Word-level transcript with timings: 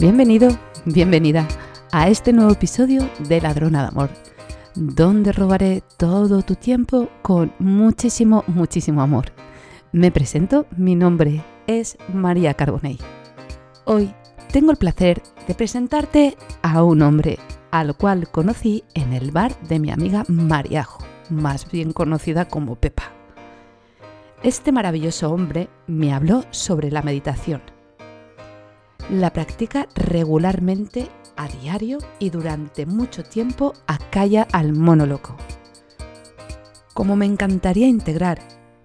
Bienvenido, 0.00 0.56
bienvenida 0.84 1.48
a 1.90 2.08
este 2.08 2.32
nuevo 2.32 2.52
episodio 2.52 3.10
de 3.28 3.40
Ladrona 3.40 3.82
de 3.82 3.88
Amor, 3.88 4.10
donde 4.76 5.32
robaré 5.32 5.82
todo 5.96 6.42
tu 6.42 6.54
tiempo 6.54 7.08
con 7.20 7.52
muchísimo, 7.58 8.44
muchísimo 8.46 9.02
amor. 9.02 9.32
Me 9.90 10.12
presento, 10.12 10.66
mi 10.76 10.94
nombre 10.94 11.42
es 11.66 11.98
María 12.14 12.54
Carbonell. 12.54 13.00
Hoy 13.86 14.14
tengo 14.52 14.70
el 14.70 14.76
placer 14.76 15.20
de 15.48 15.54
presentarte 15.56 16.36
a 16.62 16.84
un 16.84 17.02
hombre 17.02 17.40
al 17.72 17.96
cual 17.96 18.30
conocí 18.30 18.84
en 18.94 19.12
el 19.12 19.32
bar 19.32 19.60
de 19.62 19.80
mi 19.80 19.90
amiga 19.90 20.22
Mariajo, 20.28 21.04
más 21.28 21.68
bien 21.72 21.92
conocida 21.92 22.44
como 22.44 22.76
Pepa. 22.76 23.10
Este 24.44 24.70
maravilloso 24.70 25.32
hombre 25.32 25.68
me 25.88 26.12
habló 26.12 26.44
sobre 26.52 26.92
la 26.92 27.02
meditación 27.02 27.77
la 29.10 29.32
practica 29.32 29.88
regularmente 29.94 31.08
a 31.36 31.48
diario 31.48 31.98
y 32.18 32.30
durante 32.30 32.84
mucho 32.84 33.22
tiempo 33.22 33.72
acalla 33.86 34.46
al 34.52 34.72
mono 34.72 35.06
loco. 35.06 35.36
Como 36.94 37.16
me 37.16 37.26
encantaría 37.26 37.86
integrar 37.86 38.40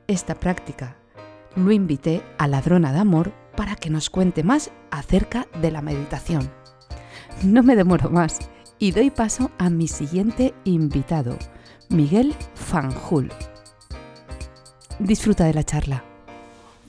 esta 0.07 0.35
práctica, 0.35 0.97
lo 1.55 1.71
invité 1.71 2.23
a 2.37 2.47
Ladrona 2.47 2.93
de 2.93 2.99
Amor 2.99 3.33
para 3.55 3.75
que 3.75 3.89
nos 3.89 4.09
cuente 4.09 4.43
más 4.43 4.71
acerca 4.91 5.47
de 5.61 5.71
la 5.71 5.81
meditación. 5.81 6.51
No 7.43 7.63
me 7.63 7.75
demoro 7.75 8.09
más 8.09 8.39
y 8.79 8.91
doy 8.91 9.09
paso 9.09 9.51
a 9.57 9.69
mi 9.69 9.87
siguiente 9.87 10.53
invitado, 10.63 11.37
Miguel 11.89 12.35
Fanjul. 12.55 13.31
Disfruta 14.99 15.45
de 15.45 15.53
la 15.53 15.63
charla. 15.63 16.12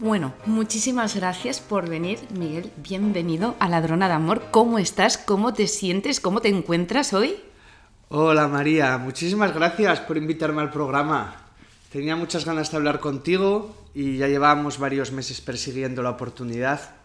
Bueno, 0.05 0.35
muchísimas 0.45 1.17
gracias 1.17 1.61
por 1.61 1.89
venir, 1.89 2.19
Miguel. 2.39 2.71
Bienvenido 2.77 3.55
a 3.59 3.71
Ladrona 3.71 4.07
de 4.07 4.13
Amor. 4.13 4.49
¿Cómo 4.51 4.79
estás? 4.79 5.17
¿Cómo 5.17 5.55
te 5.55 5.67
sientes? 5.67 6.21
¿Cómo 6.21 6.43
te 6.43 6.51
encuentras 6.51 7.15
hoy? 7.15 7.37
Hola 8.11 8.47
María, 8.47 8.99
muchísimas 8.99 9.55
gracias 9.55 10.01
por 10.01 10.19
invitarme 10.19 10.61
al 10.61 10.71
programa. 10.71 11.37
Tenía 11.91 12.17
muchas 12.17 12.45
ganas 12.45 12.71
de 12.71 12.77
hablar 12.77 13.01
contigo 13.01 13.75
y 13.95 14.19
ya 14.19 14.29
llevábamos 14.29 14.79
varios 14.79 15.11
meses 15.11 15.41
persiguiendo 15.41 16.03
la 16.03 16.11
oportunidad. 16.11 16.97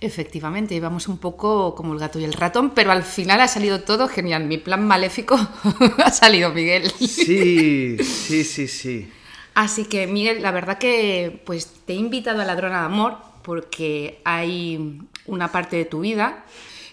Efectivamente, 0.00 0.74
íbamos 0.74 1.06
un 1.06 1.18
poco 1.18 1.76
como 1.76 1.92
el 1.92 2.00
gato 2.00 2.18
y 2.18 2.24
el 2.24 2.32
ratón, 2.32 2.70
pero 2.70 2.90
al 2.90 3.04
final 3.04 3.40
ha 3.42 3.46
salido 3.46 3.82
todo 3.82 4.08
genial. 4.08 4.44
Mi 4.44 4.58
plan 4.58 4.84
maléfico 4.84 5.38
ha 6.04 6.10
salido, 6.10 6.52
Miguel. 6.52 6.90
Sí, 6.90 7.96
sí, 8.02 8.42
sí, 8.42 8.66
sí. 8.66 9.08
Así 9.60 9.84
que, 9.84 10.06
Miguel, 10.06 10.40
la 10.40 10.52
verdad 10.52 10.78
que 10.78 11.42
pues 11.44 11.66
te 11.84 11.92
he 11.92 11.96
invitado 11.96 12.40
a 12.40 12.46
Ladrona 12.46 12.78
de 12.78 12.86
Amor 12.86 13.18
porque 13.42 14.18
hay 14.24 15.02
una 15.26 15.52
parte 15.52 15.76
de 15.76 15.84
tu 15.84 16.00
vida 16.00 16.46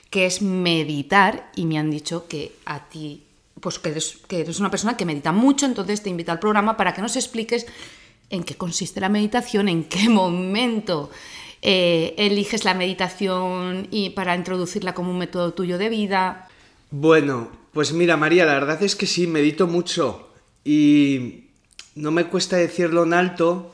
que 0.10 0.26
es 0.26 0.42
meditar 0.42 1.50
y 1.56 1.66
me 1.66 1.78
han 1.78 1.90
dicho 1.90 2.28
que 2.28 2.52
a 2.66 2.90
ti, 2.90 3.24
pues 3.62 3.80
que 3.80 3.92
eres, 3.92 4.18
que 4.28 4.42
eres 4.42 4.60
una 4.60 4.70
persona 4.70 4.98
que 4.98 5.06
medita 5.06 5.32
mucho, 5.32 5.66
entonces 5.66 6.04
te 6.04 6.10
invito 6.10 6.34
al 6.34 6.40
programa 6.40 6.76
para 6.76 6.94
que 6.94 7.02
nos 7.02 7.16
expliques 7.16 7.68
en 8.30 8.44
qué 8.44 8.56
consiste 8.56 9.00
la 9.00 9.08
meditación, 9.08 9.70
en 9.70 9.86
qué 9.86 10.10
momento 10.10 11.10
eh, 11.62 12.16
eliges 12.18 12.66
la 12.66 12.74
meditación 12.74 13.88
y 13.92 14.10
para 14.10 14.36
introducirla 14.36 14.94
como 14.94 15.12
un 15.12 15.20
método 15.20 15.54
tuyo 15.54 15.78
de 15.78 15.88
vida. 15.88 16.50
Bueno, 16.92 17.50
pues 17.72 17.94
mira 17.94 18.18
María, 18.18 18.46
la 18.46 18.56
verdad 18.56 18.84
es 18.84 18.98
que 18.98 19.08
sí, 19.08 19.26
medito 19.26 19.68
mucho 19.68 20.28
y 20.66 21.47
no 21.98 22.12
me 22.12 22.26
cuesta 22.26 22.58
decirlo 22.58 23.04
en 23.04 23.14
alto 23.14 23.74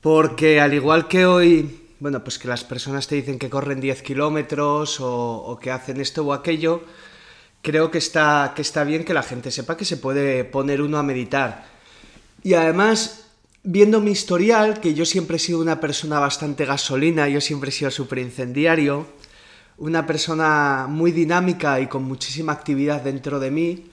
porque 0.00 0.60
al 0.60 0.74
igual 0.74 1.08
que 1.08 1.26
hoy, 1.26 1.88
bueno, 1.98 2.22
pues 2.22 2.38
que 2.38 2.46
las 2.46 2.62
personas 2.62 3.08
te 3.08 3.16
dicen 3.16 3.38
que 3.38 3.50
corren 3.50 3.80
10 3.80 4.02
kilómetros 4.02 4.98
o, 5.00 5.58
que 5.60 5.70
hacen 5.70 6.00
esto 6.00 6.24
o 6.24 6.32
aquello, 6.32 6.82
creo 7.62 7.90
que 7.90 7.98
está, 7.98 8.52
que 8.54 8.62
está 8.62 8.84
bien 8.84 9.04
que 9.04 9.14
la 9.14 9.22
gente 9.22 9.50
sepa 9.50 9.76
que 9.76 9.84
se 9.84 9.96
puede 9.96 10.44
poner 10.44 10.82
uno 10.82 10.98
a 10.98 11.02
meditar. 11.02 11.66
Y 12.44 12.54
además, 12.54 13.26
viendo 13.64 14.00
mi 14.00 14.12
historial, 14.12 14.80
que 14.80 14.94
yo 14.94 15.04
siempre 15.04 15.36
he 15.36 15.40
sido 15.40 15.60
una 15.60 15.80
persona 15.80 16.20
bastante 16.20 16.64
gasolina, 16.64 17.28
yo 17.28 17.40
siempre 17.40 17.70
he 17.70 17.72
sido 17.72 17.90
súper 17.90 18.18
incendiario, 18.18 19.06
una 19.78 20.06
persona 20.06 20.86
muy 20.88 21.12
dinámica 21.12 21.80
y 21.80 21.86
con 21.86 22.04
muchísima 22.04 22.52
actividad 22.52 23.02
dentro 23.02 23.40
de 23.40 23.50
mí, 23.50 23.84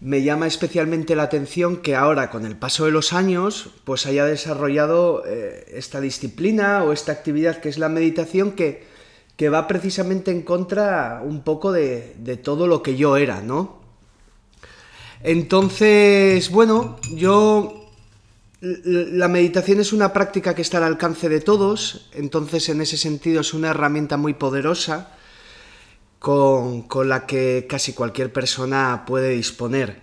me 0.00 0.22
llama 0.22 0.46
especialmente 0.46 1.16
la 1.16 1.24
atención 1.24 1.78
que 1.78 1.94
ahora, 1.94 2.30
con 2.30 2.44
el 2.44 2.56
paso 2.56 2.84
de 2.84 2.90
los 2.90 3.12
años, 3.12 3.70
pues 3.84 4.06
haya 4.06 4.26
desarrollado 4.26 5.24
eh, 5.26 5.72
esta 5.74 6.00
disciplina 6.00 6.84
o 6.84 6.92
esta 6.92 7.12
actividad 7.12 7.60
que 7.60 7.70
es 7.70 7.78
la 7.78 7.88
meditación 7.88 8.52
que, 8.52 8.84
que 9.36 9.48
va 9.48 9.66
precisamente 9.66 10.30
en 10.30 10.42
contra 10.42 11.22
un 11.24 11.42
poco 11.42 11.72
de, 11.72 12.14
de, 12.18 12.36
todo 12.36 12.66
lo 12.66 12.82
que 12.82 12.96
yo 12.96 13.16
era, 13.16 13.40
¿no? 13.40 13.80
Entonces, 15.22 16.50
bueno, 16.50 16.98
yo... 17.14 17.82
La 18.60 19.28
meditación 19.28 19.80
es 19.80 19.92
una 19.92 20.14
práctica 20.14 20.54
que 20.54 20.62
está 20.62 20.78
al 20.78 20.84
alcance 20.84 21.28
de 21.28 21.40
todos, 21.40 22.08
entonces 22.14 22.70
en 22.70 22.80
ese 22.80 22.96
sentido 22.96 23.42
es 23.42 23.52
una 23.52 23.68
herramienta 23.68 24.16
muy 24.16 24.32
poderosa 24.32 25.16
con, 26.18 27.08
la 27.08 27.26
que 27.26 27.66
casi 27.68 27.92
cualquier 27.92 28.32
persona 28.32 29.04
puede 29.06 29.30
disponer. 29.30 30.02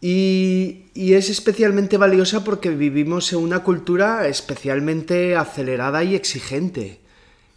Y, 0.00 0.86
es 0.94 1.28
especialmente 1.28 1.96
valiosa 1.98 2.42
porque 2.44 2.70
vivimos 2.70 3.32
en 3.32 3.40
una 3.40 3.62
cultura 3.62 4.26
especialmente 4.26 5.36
acelerada 5.36 6.02
y 6.04 6.14
exigente. 6.14 7.00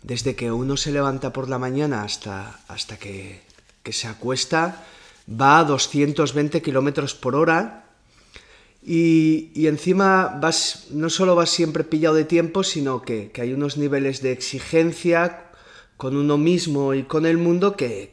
Desde 0.02 0.36
que 0.36 0.52
uno 0.52 0.76
se 0.76 0.92
levanta 0.92 1.32
por 1.32 1.48
la 1.50 1.58
mañana 1.58 2.04
hasta, 2.04 2.60
hasta 2.68 2.98
que, 2.98 3.42
se 3.90 4.08
acuesta, 4.08 4.84
va 5.30 5.60
a 5.60 5.64
220 5.64 6.62
kilómetros 6.62 7.16
por 7.16 7.36
hora. 7.36 7.86
Y, 8.86 9.66
encima 9.66 10.38
vas, 10.42 10.88
no 10.92 11.10
solo 11.10 11.36
vas 11.36 11.50
siempre 11.50 11.86
pillado 11.86 12.16
de 12.16 12.26
tiempo, 12.26 12.64
sino 12.64 13.02
que, 13.02 13.32
que 13.32 13.42
hay 13.42 13.54
unos 13.54 13.78
niveles 13.78 14.22
de 14.22 14.34
exigencia 14.34 15.53
con 15.98 16.16
uno 16.16 16.38
mismo 16.38 16.94
y 16.94 17.04
con 17.04 17.26
el 17.26 17.38
mundo 17.38 17.76
que, 17.76 18.12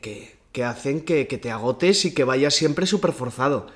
hacen 0.64 1.02
que, 1.02 1.24
te 1.24 1.50
agotes 1.50 2.04
y 2.04 2.14
que 2.14 2.24
vayas 2.24 2.54
siempre 2.54 2.86
súper 2.86 3.12
forzado. 3.12 3.66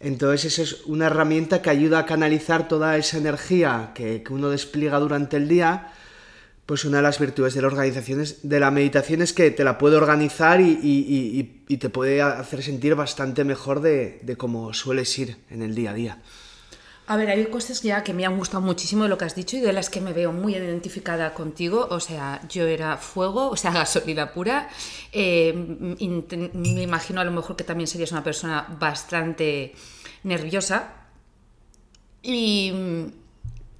Entonces 0.00 0.52
esa 0.52 0.62
es 0.62 0.84
una 0.86 1.06
herramienta 1.06 1.62
que 1.62 1.70
ayuda 1.70 2.00
a 2.00 2.06
canalizar 2.06 2.66
toda 2.66 2.96
esa 2.96 3.18
energía 3.18 3.92
que, 3.94 4.22
uno 4.30 4.50
despliega 4.50 4.98
durante 4.98 5.36
el 5.36 5.48
día. 5.48 5.92
Pues 6.66 6.84
una 6.84 6.98
de 6.98 7.02
las 7.02 7.18
virtudes 7.18 7.54
de 7.54 7.60
la 7.60 7.66
organización 7.66 8.24
de 8.42 8.60
la 8.60 8.70
meditación 8.70 9.20
es 9.20 9.32
que 9.32 9.50
te 9.50 9.64
la 9.64 9.78
puede 9.78 9.96
organizar 9.96 10.60
y, 10.60 11.76
te 11.78 11.88
puede 11.88 12.22
hacer 12.22 12.62
sentir 12.62 12.94
bastante 12.94 13.44
mejor 13.44 13.80
de, 13.80 14.20
de 14.22 14.36
cómo 14.36 14.72
sueles 14.72 15.18
ir 15.18 15.36
en 15.50 15.62
el 15.62 15.74
día 15.74 15.90
a 15.90 15.94
día. 15.94 16.22
A 17.12 17.16
ver, 17.18 17.28
hay 17.28 17.44
cosas 17.44 17.82
ya 17.82 18.02
que 18.02 18.14
me 18.14 18.24
han 18.24 18.38
gustado 18.38 18.62
muchísimo 18.62 19.02
de 19.02 19.10
lo 19.10 19.18
que 19.18 19.26
has 19.26 19.34
dicho 19.34 19.58
y 19.58 19.60
de 19.60 19.74
las 19.74 19.90
que 19.90 20.00
me 20.00 20.14
veo 20.14 20.32
muy 20.32 20.56
identificada 20.56 21.34
contigo. 21.34 21.86
O 21.90 22.00
sea, 22.00 22.40
yo 22.48 22.66
era 22.66 22.96
fuego, 22.96 23.50
o 23.50 23.56
sea, 23.56 23.70
gasolina 23.80 24.32
pura. 24.32 24.70
Eh, 25.12 25.52
me 25.52 26.82
imagino 26.82 27.20
a 27.20 27.24
lo 27.24 27.30
mejor 27.30 27.54
que 27.54 27.64
también 27.64 27.86
serías 27.86 28.12
una 28.12 28.24
persona 28.24 28.66
bastante 28.80 29.74
nerviosa. 30.22 31.04
Y 32.22 32.72
mm, 32.72 33.06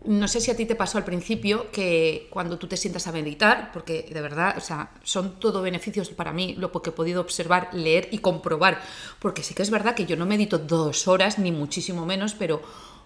no 0.05 0.29
sé 0.29 0.43
si 0.43 0.51
a 0.51 0.57
ti 0.57 0.67
te 0.67 0.75
pasó 0.75 0.99
al 0.99 1.05
principio 1.05 1.71
que 1.71 2.29
cuando 2.29 2.59
tú 2.59 2.67
te 2.67 2.77
sientas 2.77 3.07
a 3.07 3.13
meditar, 3.13 3.71
porque 3.73 4.11
de 4.13 4.21
verdad, 4.21 4.59
o 4.59 4.61
sea, 4.61 4.91
son 5.05 5.39
todo 5.41 5.63
beneficios 5.63 6.11
para 6.11 6.35
mí, 6.35 6.55
lo 6.59 6.71
que 6.71 6.91
he 6.91 6.93
podido 6.93 7.23
observar, 7.23 7.71
leer 7.73 8.09
y 8.11 8.19
comprobar, 8.19 8.83
porque 9.21 9.43
sí 9.43 9.55
que 9.55 9.63
es 9.63 9.71
verdad 9.71 9.95
que 9.95 10.05
yo 10.05 10.17
no 10.17 10.27
medito 10.27 10.59
dos 10.59 11.09
horas, 11.09 11.39
ni 11.39 11.51
muchísimo 11.51 12.05
menos, 12.05 12.35
pero 12.35 12.61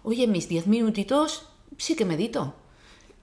oye, 0.07 0.29
mis 0.29 0.49
diez 0.49 0.69
minutitos 0.69 1.49
sí 1.77 1.97
que 1.97 2.05
medito. 2.05 2.55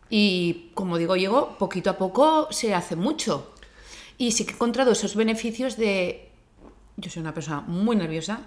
Y 0.10 0.72
como 0.74 0.98
digo, 0.98 1.16
llego 1.16 1.58
poquito 1.58 1.90
a 1.90 1.98
poco, 1.98 2.50
se 2.52 2.76
hace 2.76 2.98
mucho. 2.98 3.54
Y 4.18 4.34
sí 4.34 4.44
que 4.44 4.52
he 4.52 4.56
encontrado 4.56 4.92
esos 4.92 5.16
beneficios 5.16 5.78
de... 5.78 6.30
Yo 6.98 7.10
soy 7.10 7.22
una 7.22 7.34
persona 7.34 7.62
muy 7.62 7.96
nerviosa, 7.96 8.42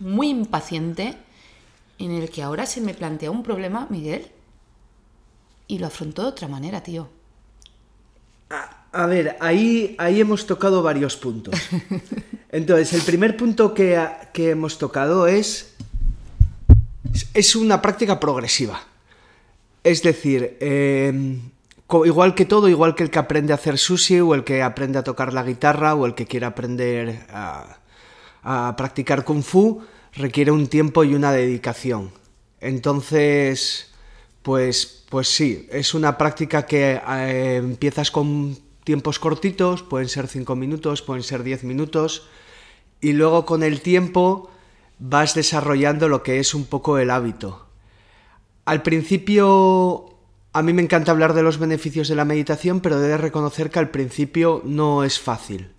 muy 0.00 0.30
impaciente, 0.30 1.16
en 1.98 2.12
el 2.12 2.30
que 2.30 2.42
ahora 2.42 2.64
se 2.64 2.80
me 2.80 2.94
plantea 2.94 3.30
un 3.30 3.42
problema, 3.42 3.86
Miguel, 3.90 4.28
y 5.68 5.78
lo 5.78 5.86
afronto 5.86 6.22
de 6.22 6.28
otra 6.28 6.48
manera, 6.48 6.82
tío. 6.82 7.08
A, 8.92 9.06
ver, 9.06 9.36
ahí, 9.38 9.94
ahí 9.98 10.18
hemos 10.18 10.46
tocado 10.46 10.82
varios 10.82 11.16
puntos. 11.16 11.54
Entonces, 12.50 12.94
el 12.94 13.02
primer 13.02 13.36
punto 13.36 13.74
que, 13.74 14.02
que 14.32 14.50
hemos 14.50 14.78
tocado 14.78 15.28
es 15.28 15.69
es 17.34 17.56
una 17.56 17.80
práctica 17.80 18.20
progresiva. 18.20 18.82
Es 19.82 20.02
decir, 20.02 20.56
em, 20.60 21.40
igual 22.04 22.34
que 22.34 22.44
todo, 22.44 22.68
igual 22.68 22.94
que 22.94 23.02
el 23.02 23.10
que 23.10 23.18
aprende 23.18 23.52
a 23.52 23.56
hacer 23.56 23.78
sushi 23.78 24.20
o 24.20 24.34
el 24.34 24.44
que 24.44 24.62
aprende 24.62 24.98
a 24.98 25.02
tocar 25.02 25.32
la 25.32 25.42
guitarra 25.42 25.94
o 25.94 26.06
el 26.06 26.14
que 26.14 26.26
quiere 26.26 26.46
aprender 26.46 27.26
a, 27.30 27.76
practicar 28.76 29.24
kung 29.24 29.42
fu, 29.42 29.82
requiere 30.14 30.50
un 30.50 30.66
tiempo 30.68 31.04
y 31.04 31.14
una 31.14 31.32
dedicación. 31.32 32.10
Entonces, 32.60 33.90
pues, 34.42 35.04
pues 35.08 35.28
sí, 35.28 35.68
es 35.70 35.92
una 35.92 36.16
práctica 36.16 36.64
que 36.64 37.00
eh, 37.06 37.56
empiezas 37.56 38.10
con 38.10 38.56
tiempos 38.84 39.18
cortitos, 39.18 39.82
pueden 39.82 40.08
ser 40.08 40.26
5 40.26 40.56
minutos, 40.56 41.02
pueden 41.02 41.22
ser 41.22 41.42
10 41.42 41.64
minutos, 41.64 42.28
y 43.00 43.12
luego 43.12 43.44
con 43.44 43.62
el 43.62 43.82
tiempo 43.82 44.50
vas 45.00 45.34
desarrollando 45.34 46.08
lo 46.08 46.22
que 46.22 46.38
es 46.38 46.54
un 46.54 46.66
poco 46.66 46.98
el 46.98 47.10
hábito. 47.10 47.66
Al 48.64 48.82
principio 48.82 50.10
a 50.52 50.62
mí 50.62 50.72
me 50.72 50.82
encanta 50.82 51.12
hablar 51.12 51.34
de 51.34 51.42
los 51.42 51.58
beneficios 51.58 52.08
de 52.08 52.16
la 52.16 52.24
meditación, 52.24 52.80
pero 52.80 52.98
debe 52.98 53.16
reconocer 53.16 53.70
que 53.70 53.78
al 53.78 53.90
principio 53.90 54.62
no 54.64 55.04
es 55.04 55.20
fácil. 55.20 55.70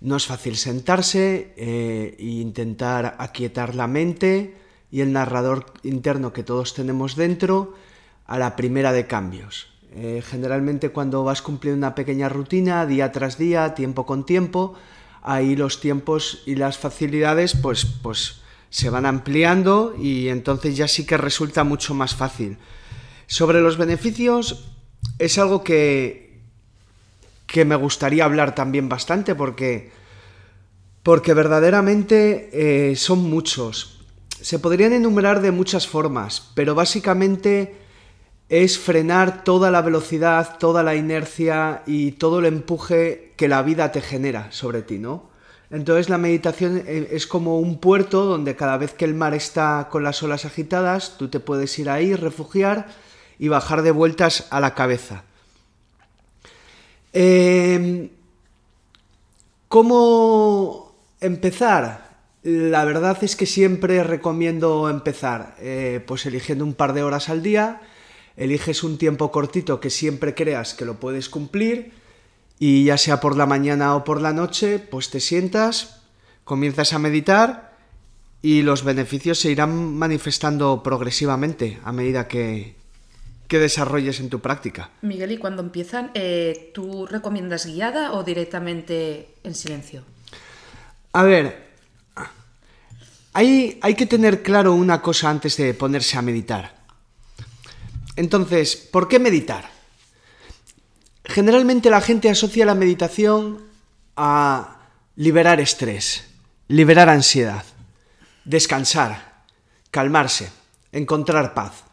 No 0.00 0.16
es 0.16 0.26
fácil 0.26 0.56
sentarse 0.56 1.54
e 1.56 2.14
intentar 2.18 3.16
aquietar 3.18 3.74
la 3.74 3.86
mente 3.86 4.54
y 4.90 5.00
el 5.00 5.12
narrador 5.12 5.66
interno 5.82 6.32
que 6.32 6.44
todos 6.44 6.74
tenemos 6.74 7.16
dentro 7.16 7.74
a 8.26 8.38
la 8.38 8.54
primera 8.54 8.92
de 8.92 9.06
cambios. 9.06 9.68
Eh, 9.92 10.22
generalmente 10.24 10.90
cuando 10.90 11.24
vas 11.24 11.42
cumpliendo 11.42 11.78
una 11.78 11.94
pequeña 11.94 12.28
rutina, 12.28 12.86
día 12.86 13.10
tras 13.12 13.38
día, 13.38 13.74
tiempo 13.74 14.06
con 14.06 14.24
tiempo, 14.24 14.74
ahí 15.22 15.56
los 15.56 15.80
tiempos 15.80 16.42
y 16.46 16.54
las 16.54 16.78
facilidades 16.78 17.56
pues, 17.56 17.84
pues 18.02 18.42
se 18.70 18.90
van 18.90 19.06
ampliando 19.06 19.94
y 19.98 20.28
entonces 20.28 20.76
ya 20.76 20.88
sí 20.88 21.06
que 21.06 21.16
resulta 21.16 21.64
mucho 21.64 21.94
más 21.94 22.14
fácil. 22.14 22.58
Sobre 23.26 23.60
los 23.60 23.76
beneficios 23.76 24.70
es 25.18 25.38
algo 25.38 25.64
que, 25.64 26.40
que 27.46 27.64
me 27.64 27.76
gustaría 27.76 28.24
hablar 28.24 28.54
también 28.54 28.88
bastante 28.88 29.34
porque, 29.34 29.90
porque 31.02 31.34
verdaderamente 31.34 32.50
eh, 32.90 32.96
son 32.96 33.30
muchos. 33.30 34.04
Se 34.40 34.58
podrían 34.58 34.92
enumerar 34.92 35.40
de 35.40 35.50
muchas 35.50 35.86
formas, 35.86 36.50
pero 36.54 36.74
básicamente 36.74 37.76
es 38.48 38.78
frenar 38.78 39.42
toda 39.42 39.70
la 39.70 39.82
velocidad, 39.82 40.58
toda 40.58 40.82
la 40.82 40.94
inercia 40.94 41.82
y 41.86 42.12
todo 42.12 42.38
el 42.38 42.46
empuje 42.46 43.32
que 43.36 43.48
la 43.48 43.62
vida 43.62 43.90
te 43.90 44.00
genera 44.00 44.52
sobre 44.52 44.82
ti, 44.82 44.98
¿no? 44.98 45.35
Entonces 45.70 46.08
la 46.08 46.18
meditación 46.18 46.82
eh, 46.86 47.08
es 47.10 47.26
como 47.26 47.58
un 47.58 47.78
puerto 47.78 48.24
donde 48.24 48.54
cada 48.54 48.76
vez 48.76 48.94
que 48.94 49.04
el 49.04 49.14
mar 49.14 49.34
está 49.34 49.88
con 49.90 50.04
las 50.04 50.22
olas 50.22 50.44
agitadas, 50.44 51.16
tú 51.18 51.28
te 51.28 51.40
puedes 51.40 51.76
ir 51.78 51.90
ahí, 51.90 52.14
refugiar 52.14 52.86
y 53.38 53.48
bajar 53.48 53.82
de 53.82 53.90
vueltas 53.90 54.46
a 54.50 54.60
la 54.60 54.74
cabeza. 54.74 55.24
Em, 57.12 58.10
¿Cómo 59.68 60.94
empezar? 61.20 62.06
La 62.44 62.84
verdad 62.84 63.18
es 63.22 63.34
que 63.34 63.46
siempre 63.46 64.04
recomiendo 64.04 64.88
empezar 64.88 65.56
eh, 65.58 66.04
pues 66.06 66.24
eligiendo 66.26 66.64
un 66.64 66.74
par 66.74 66.92
de 66.92 67.02
horas 67.02 67.28
al 67.28 67.42
día, 67.42 67.80
eliges 68.36 68.84
un 68.84 68.98
tiempo 68.98 69.32
cortito 69.32 69.80
que 69.80 69.90
siempre 69.90 70.34
creas 70.34 70.74
que 70.74 70.84
lo 70.84 71.00
puedes 71.00 71.28
cumplir 71.28 71.92
y 72.58 72.84
ya 72.84 72.98
sea 72.98 73.20
por 73.20 73.36
la 73.36 73.46
mañana 73.46 73.94
o 73.94 74.04
por 74.04 74.20
la 74.20 74.32
noche, 74.32 74.78
pues 74.78 75.10
te 75.10 75.20
sientas, 75.20 76.00
comienzas 76.44 76.92
a 76.92 76.98
meditar 76.98 77.76
y 78.42 78.62
los 78.62 78.84
beneficios 78.84 79.38
se 79.40 79.50
irán 79.50 79.94
manifestando 79.96 80.82
progresivamente 80.82 81.78
a 81.84 81.92
medida 81.92 82.28
que, 82.28 82.76
que 83.48 83.58
desarrolles 83.58 84.20
en 84.20 84.30
tu 84.30 84.40
práctica. 84.40 84.90
Miguel, 85.02 85.32
y 85.32 85.38
cuando 85.38 85.62
empiezan, 85.62 86.10
eh, 86.14 86.70
¿tú 86.74 87.06
recomiendas 87.06 87.66
guiada 87.66 88.12
o 88.12 88.24
directamente 88.24 89.34
en 89.42 89.54
silencio? 89.54 90.02
A 91.12 91.22
ver, 91.22 91.66
hay, 93.32 93.78
hay 93.82 93.94
que 93.94 94.06
tener 94.06 94.42
claro 94.42 94.74
una 94.74 95.02
cosa 95.02 95.28
antes 95.28 95.56
de 95.56 95.74
ponerse 95.74 96.16
a 96.16 96.22
meditar. 96.22 96.76
Entonces, 98.16 98.76
¿por 98.76 99.08
qué 99.08 99.18
meditar? 99.18 99.75
Generalmente 101.26 101.90
la 101.90 102.00
gente 102.00 102.30
asocia 102.30 102.64
la 102.64 102.74
meditación 102.74 103.64
a 104.16 104.78
liberar 105.16 105.60
estrés, 105.60 106.24
liberar 106.68 107.08
ansiedad, 107.08 107.64
descansar, 108.44 109.42
calmarse, 109.90 110.50
encontrar 110.92 111.52
paz, 111.52 111.84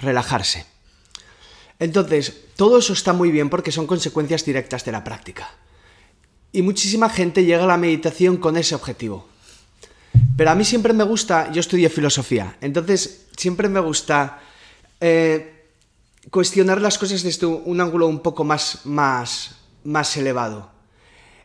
relajarse. 0.00 0.66
Entonces, 1.78 2.44
todo 2.54 2.78
eso 2.78 2.92
está 2.92 3.12
muy 3.12 3.30
bien 3.30 3.48
porque 3.48 3.72
son 3.72 3.86
consecuencias 3.86 4.44
directas 4.44 4.84
de 4.84 4.92
la 4.92 5.02
práctica. 5.02 5.50
Y 6.52 6.62
muchísima 6.62 7.08
gente 7.08 7.44
llega 7.44 7.64
a 7.64 7.66
la 7.66 7.78
meditación 7.78 8.36
con 8.36 8.56
ese 8.56 8.74
objetivo. 8.74 9.26
Pero 10.36 10.50
a 10.50 10.54
mí 10.54 10.64
siempre 10.64 10.92
me 10.92 11.04
gusta, 11.04 11.50
yo 11.50 11.60
estudié 11.60 11.88
filosofía, 11.88 12.56
entonces 12.60 13.26
siempre 13.36 13.68
me 13.68 13.80
gusta 13.80 14.40
eh, 15.00 15.51
cuestionar 16.30 16.80
las 16.80 16.98
cosas 16.98 17.22
desde 17.22 17.46
un 17.46 17.80
ángulo 17.80 18.06
un 18.06 18.20
poco 18.20 18.44
más, 18.44 18.80
más, 18.84 19.56
más 19.84 20.16
elevado. 20.16 20.70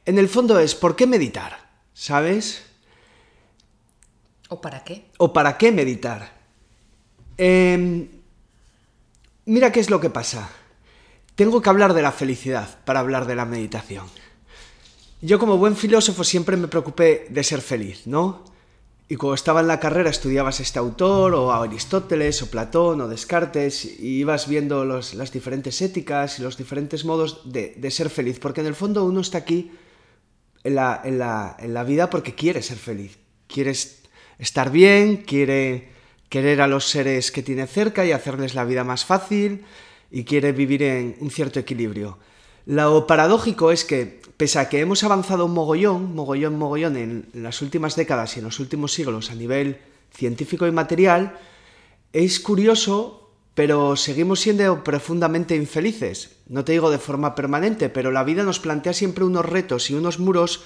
En 0.06 0.18
el 0.18 0.30
fondo 0.30 0.60
es, 0.60 0.76
¿por 0.76 0.96
qué 0.96 1.08
meditar? 1.08 1.58
¿Sabes? 1.94 2.64
¿O 4.50 4.62
para 4.62 4.84
qué? 4.84 5.06
¿O 5.18 5.34
para 5.34 5.58
qué 5.58 5.72
meditar? 5.72 6.38
Em, 7.38 8.08
mira 9.46 9.72
qué 9.72 9.80
es 9.80 9.90
lo 9.90 10.00
que 10.00 10.10
pasa. 10.10 10.50
Tengo 11.36 11.62
que 11.62 11.70
hablar 11.70 11.94
de 11.94 12.02
la 12.02 12.12
felicidad 12.12 12.80
para 12.86 13.00
hablar 13.00 13.28
de 13.28 13.36
la 13.36 13.46
meditación. 13.46 14.06
Yo 15.22 15.40
como 15.40 15.58
buen 15.58 15.76
filósofo 15.76 16.24
siempre 16.24 16.58
me 16.58 16.68
preocupé 16.68 17.28
de 17.30 17.44
ser 17.44 17.62
feliz, 17.62 18.08
¿no? 18.08 18.44
Y 19.10 19.16
cuando 19.16 19.36
estaba 19.36 19.62
en 19.62 19.68
la 19.68 19.80
carrera 19.80 20.10
estudiabas 20.10 20.60
este 20.60 20.80
autor, 20.80 21.34
o 21.34 21.54
Aristóteles, 21.54 22.42
o 22.42 22.52
Platón, 22.52 23.00
o 23.00 23.08
Descartes, 23.08 23.86
y 23.86 24.20
ibas 24.20 24.50
viendo 24.50 24.84
las 24.84 25.32
diferentes 25.32 25.82
éticas 25.82 26.40
y 26.40 26.44
los 26.44 26.58
diferentes 26.58 27.06
modos 27.06 27.42
de, 27.46 27.92
ser 27.92 28.10
feliz, 28.10 28.40
porque 28.40 28.62
en 28.62 28.68
el 28.68 28.76
fondo 28.76 29.06
uno 29.06 29.22
está 29.22 29.38
aquí 29.38 29.72
en 30.64 30.76
la, 30.76 31.02
en 31.04 31.74
la 31.74 31.84
vida 31.86 32.10
porque 32.10 32.36
quiere 32.36 32.62
ser 32.62 32.78
feliz, 32.78 33.18
quiere 33.48 33.74
estar 34.40 34.72
bien, 34.72 35.18
quiere 35.18 35.90
querer 36.28 36.60
a 36.60 36.68
los 36.68 36.90
seres 36.90 37.32
que 37.32 37.44
tiene 37.44 37.66
cerca 37.68 38.06
y 38.06 38.12
hacerles 38.12 38.56
la 38.56 38.66
vida 38.66 38.84
más 38.84 39.06
fácil, 39.06 39.64
y 40.12 40.24
quiere 40.24 40.52
vivir 40.52 40.84
en 40.84 41.16
un 41.20 41.32
cierto 41.32 41.60
equilibrio. 41.60 42.18
Lo 42.66 43.08
paradójico 43.08 43.72
es 43.72 43.86
que, 43.86 44.20
pese 44.38 44.60
a 44.60 44.70
que 44.70 44.80
hemos 44.80 45.04
avanzado 45.04 45.46
un 45.46 45.54
mogollón, 45.54 46.14
mogollón, 46.16 46.58
mogollón 46.58 46.96
en, 46.96 47.30
las 47.34 47.62
últimas 47.62 47.96
décadas 47.96 48.36
y 48.36 48.40
en 48.40 48.46
los 48.46 48.60
últimos 48.60 48.94
siglos 48.94 49.32
a 49.32 49.36
nivel 49.36 49.80
científico 50.14 50.68
y 50.68 50.72
material, 50.72 51.40
es 52.14 52.40
curioso, 52.40 53.34
pero 53.56 53.96
seguimos 53.96 54.40
siendo 54.40 54.84
profundamente 54.84 55.56
infelices. 55.56 56.38
No 56.48 56.64
te 56.64 56.74
digo 56.74 56.92
de 56.92 57.00
forma 57.00 57.34
permanente, 57.34 57.90
pero 57.90 58.12
la 58.12 58.24
vida 58.24 58.44
nos 58.44 58.60
plantea 58.60 58.94
siempre 58.94 59.26
unos 59.26 59.46
retos 59.46 59.90
y 59.90 59.96
unos 59.96 60.20
muros, 60.20 60.64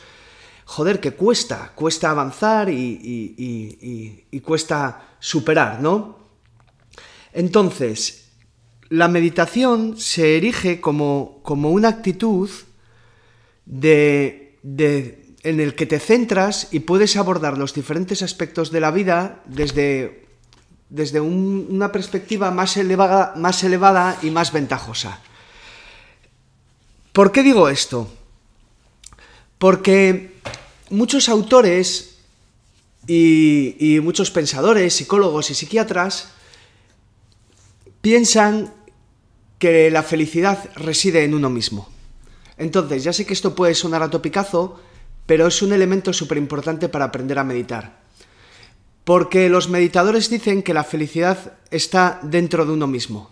joder, 0.65 0.99
que 0.99 1.13
cuesta, 1.13 1.71
cuesta 1.73 2.11
avanzar 2.11 2.69
y, 2.69 4.25
y 4.29 4.39
cuesta 4.41 5.15
superar, 5.19 5.81
¿no? 5.81 6.19
Entonces, 7.33 8.29
la 8.89 9.07
meditación 9.07 9.97
se 9.97 10.35
erige 10.35 10.81
como, 10.81 11.39
como 11.43 11.71
una 11.71 11.87
actitud 11.87 12.49
de, 13.65 14.57
en 15.43 15.59
el 15.59 15.75
que 15.75 15.85
te 15.85 15.99
centras 15.99 16.67
y 16.71 16.81
puedes 16.81 17.15
abordar 17.15 17.57
los 17.57 17.73
diferentes 17.73 18.21
aspectos 18.21 18.71
de 18.71 18.79
la 18.79 18.91
vida 18.91 19.41
desde, 19.45 20.27
desde 20.89 21.21
una 21.21 21.91
perspectiva 21.91 22.51
más 22.51 22.77
elevada, 22.77 23.33
más 23.35 23.63
elevada 23.63 24.17
y 24.21 24.29
más 24.29 24.51
ventajosa. 24.51 25.21
¿Por 27.13 27.31
qué 27.31 27.43
digo 27.43 27.69
esto? 27.69 28.11
Porque 29.57 30.39
muchos 30.89 31.29
autores 31.29 32.17
y 33.07 33.99
muchos 34.01 34.31
pensadores, 34.31 34.93
psicólogos 34.93 35.49
y 35.49 35.55
psiquiatras 35.55 36.31
piensan 38.01 38.73
que 39.59 39.91
la 39.91 40.01
felicidad 40.01 40.69
reside 40.75 41.23
en 41.23 41.35
uno 41.35 41.49
mismo. 41.49 41.87
Entonces, 42.61 43.03
ya 43.03 43.11
sé 43.11 43.25
que 43.25 43.33
esto 43.33 43.55
puede 43.55 43.73
sonar 43.73 44.03
a 44.03 44.11
topicazo, 44.11 44.79
pero 45.25 45.47
es 45.47 45.63
un 45.63 45.73
elemento 45.73 46.13
súper 46.13 46.37
importante 46.37 46.89
para 46.89 47.05
aprender 47.05 47.39
a 47.39 47.43
meditar. 47.43 48.01
Porque 49.03 49.49
los 49.49 49.67
meditadores 49.67 50.29
dicen 50.29 50.61
que 50.61 50.75
la 50.75 50.83
felicidad 50.83 51.53
está 51.71 52.19
dentro 52.21 52.63
de 52.63 52.73
uno 52.73 52.85
mismo. 52.85 53.31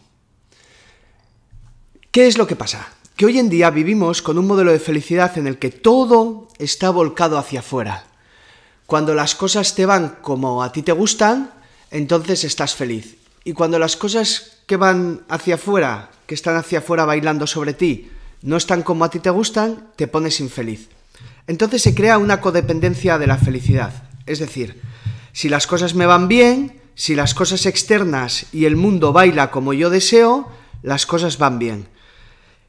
¿Qué 2.10 2.26
es 2.26 2.40
lo 2.40 2.48
que 2.48 2.56
pasa? 2.56 2.88
Que 3.16 3.28
hoy 3.28 3.38
en 3.38 3.50
día 3.50 3.70
vivimos 3.70 4.24
con 4.24 4.40
un 4.40 4.48
modelo 4.48 4.72
de 4.72 4.80
felicidad 4.80 5.38
en 5.38 5.46
el 5.46 5.60
que 5.60 5.70
todo 5.70 6.48
está 6.58 6.90
volcado 6.90 7.38
hacia 7.38 7.60
afuera. 7.60 8.08
Cuando 8.88 9.14
las 9.14 9.36
cosas 9.36 9.76
te 9.76 9.86
van 9.86 10.18
como 10.24 10.64
a 10.64 10.72
ti 10.72 10.82
te 10.82 10.92
gustan, 10.92 11.52
entonces 11.92 12.46
estás 12.46 12.74
feliz. 12.74 13.18
Y 13.44 13.54
cuando 13.54 13.78
las 13.78 13.96
cosas 13.96 14.64
que 14.66 14.76
van 14.76 15.22
hacia 15.30 15.54
afuera 15.54 16.10
que 16.26 16.34
están 16.34 16.56
hacia 16.56 16.80
afuera 16.80 17.06
bailando 17.06 17.46
sobre 17.46 17.76
ti 17.76 18.10
no 18.42 18.58
están 18.58 18.84
como 18.84 19.04
a 19.04 19.10
ti 19.10 19.20
te 19.20 19.30
gustan, 19.30 19.92
te 19.96 20.08
pones 20.08 20.40
infeliz. 20.40 20.90
Entonces 21.48 21.82
se 21.82 21.96
crea 21.96 22.18
una 22.18 22.42
codependencia 22.42 23.18
de 23.18 23.28
la 23.28 23.38
felicidad. 23.38 24.10
Es 24.26 24.40
decir, 24.40 24.82
si 25.34 25.50
las 25.50 25.68
cosas 25.68 25.96
me 25.96 26.06
van 26.06 26.28
bien, 26.28 26.82
si 26.96 27.16
las 27.16 27.34
cosas 27.34 27.66
externas 27.66 28.48
y 28.52 28.66
el 28.66 28.76
mundo 28.76 29.14
baila 29.14 29.52
como 29.52 29.74
yo 29.74 29.90
deseo, 29.90 30.50
las 30.84 31.06
cosas 31.06 31.38
van 31.38 31.60
bien. 31.60 31.88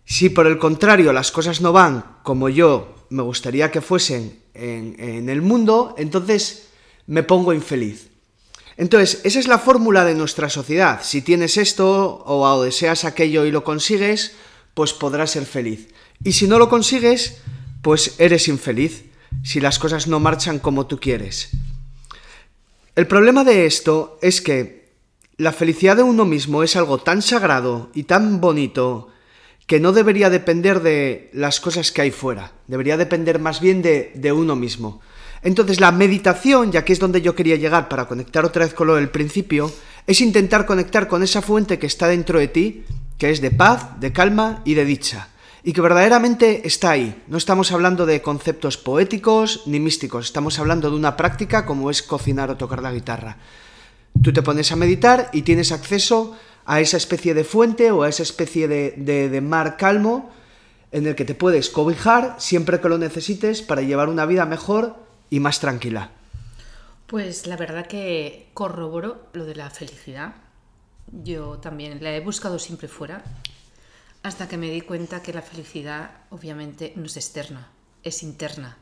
Si 0.04 0.28
por 0.28 0.46
el 0.46 0.58
contrario 0.58 1.12
las 1.12 1.30
cosas 1.30 1.60
no 1.60 1.72
van 1.72 2.04
como 2.22 2.48
yo 2.48 3.06
me 3.10 3.22
gustaría 3.22 3.70
que 3.70 3.80
fuesen 3.80 4.40
en, 4.54 4.96
en 4.98 5.28
el 5.28 5.42
mundo, 5.42 5.94
entonces 5.98 6.68
me 7.06 7.22
pongo 7.22 7.52
infeliz. 7.52 8.08
Entonces, 8.76 9.20
esa 9.24 9.38
es 9.40 9.46
la 9.46 9.58
fórmula 9.58 10.04
de 10.04 10.14
nuestra 10.14 10.48
sociedad. 10.48 11.00
Si 11.02 11.20
tienes 11.20 11.58
esto 11.58 12.22
o 12.24 12.62
deseas 12.62 13.04
aquello 13.04 13.44
y 13.44 13.50
lo 13.50 13.62
consigues, 13.62 14.32
pues 14.74 14.92
podrás 14.92 15.30
ser 15.30 15.46
feliz. 15.46 15.88
Y 16.22 16.32
si 16.32 16.46
no 16.46 16.58
lo 16.58 16.68
consigues, 16.68 17.38
pues 17.82 18.16
eres 18.18 18.48
infeliz, 18.48 19.04
si 19.42 19.60
las 19.60 19.78
cosas 19.78 20.06
no 20.06 20.20
marchan 20.20 20.58
como 20.58 20.86
tú 20.86 20.98
quieres. 20.98 21.50
El 22.96 23.06
problema 23.06 23.44
de 23.44 23.66
esto 23.66 24.18
es 24.20 24.40
que 24.40 24.90
la 25.36 25.52
felicidad 25.52 25.96
de 25.96 26.02
uno 26.02 26.24
mismo 26.24 26.62
es 26.62 26.76
algo 26.76 26.98
tan 26.98 27.22
sagrado 27.22 27.90
y 27.94 28.02
tan 28.02 28.40
bonito 28.40 29.08
que 29.66 29.80
no 29.80 29.92
debería 29.92 30.28
depender 30.28 30.82
de 30.82 31.30
las 31.32 31.60
cosas 31.60 31.92
que 31.92 32.02
hay 32.02 32.10
fuera, 32.10 32.52
debería 32.66 32.96
depender 32.96 33.38
más 33.38 33.60
bien 33.60 33.82
de, 33.82 34.12
de 34.14 34.32
uno 34.32 34.56
mismo. 34.56 35.00
Entonces 35.42 35.80
la 35.80 35.92
meditación, 35.92 36.72
ya 36.72 36.84
que 36.84 36.92
es 36.92 36.98
donde 36.98 37.22
yo 37.22 37.34
quería 37.34 37.56
llegar 37.56 37.88
para 37.88 38.06
conectar 38.06 38.44
otra 38.44 38.64
vez 38.64 38.74
con 38.74 38.88
lo 38.88 38.96
del 38.96 39.08
principio, 39.08 39.72
es 40.06 40.20
intentar 40.20 40.66
conectar 40.66 41.08
con 41.08 41.22
esa 41.22 41.40
fuente 41.40 41.78
que 41.78 41.86
está 41.86 42.08
dentro 42.08 42.38
de 42.38 42.48
ti, 42.48 42.84
que 43.20 43.30
es 43.30 43.42
de 43.42 43.50
paz, 43.52 44.00
de 44.00 44.12
calma 44.12 44.62
y 44.64 44.74
de 44.74 44.86
dicha 44.86 45.28
y 45.62 45.74
que 45.74 45.82
verdaderamente 45.82 46.66
está 46.66 46.90
ahí. 46.90 47.22
No 47.28 47.36
estamos 47.36 47.70
hablando 47.70 48.06
de 48.06 48.22
conceptos 48.22 48.78
poéticos 48.78 49.66
ni 49.66 49.78
místicos, 49.78 50.24
estamos 50.24 50.58
hablando 50.58 50.90
de 50.90 50.96
una 50.96 51.18
práctica 51.18 51.66
como 51.66 51.90
es 51.90 52.02
cocinar 52.02 52.50
o 52.50 52.56
tocar 52.56 52.82
la 52.82 52.92
guitarra. 52.92 53.36
Tú 54.22 54.32
te 54.32 54.42
pones 54.42 54.72
a 54.72 54.76
meditar 54.76 55.28
y 55.34 55.42
tienes 55.42 55.70
acceso 55.70 56.34
a 56.64 56.80
esa 56.80 56.96
especie 56.96 57.34
de 57.34 57.44
fuente 57.44 57.90
o 57.90 58.04
a 58.04 58.08
esa 58.08 58.22
especie 58.22 58.68
de, 58.68 58.92
de 58.96 59.40
mar 59.42 59.76
calmo 59.76 60.30
en 60.90 61.06
el 61.06 61.14
que 61.14 61.26
te 61.26 61.34
puedes 61.34 61.68
cobijar 61.68 62.36
siempre 62.38 62.80
que 62.80 62.88
lo 62.88 62.96
necesites 62.96 63.60
para 63.60 63.82
llevar 63.82 64.08
una 64.08 64.24
vida 64.24 64.46
mejor 64.46 64.96
y 65.28 65.40
más 65.40 65.60
tranquila. 65.60 66.10
Pues 67.06 67.46
la 67.46 67.58
verdad 67.58 67.86
que 67.86 68.48
corroboro 68.54 69.26
lo 69.34 69.44
de 69.44 69.56
la 69.56 69.68
felicidad. 69.68 70.32
Yo 71.12 71.58
también 71.58 72.02
la 72.02 72.14
he 72.14 72.20
buscado 72.20 72.58
siempre 72.58 72.88
fuera 72.88 73.24
hasta 74.22 74.48
que 74.48 74.56
me 74.56 74.70
di 74.70 74.82
cuenta 74.82 75.22
que 75.22 75.32
la 75.32 75.42
felicidad 75.42 76.10
obviamente 76.30 76.92
no 76.96 77.06
es 77.06 77.16
externa, 77.16 77.70
es 78.02 78.22
interna. 78.22 78.76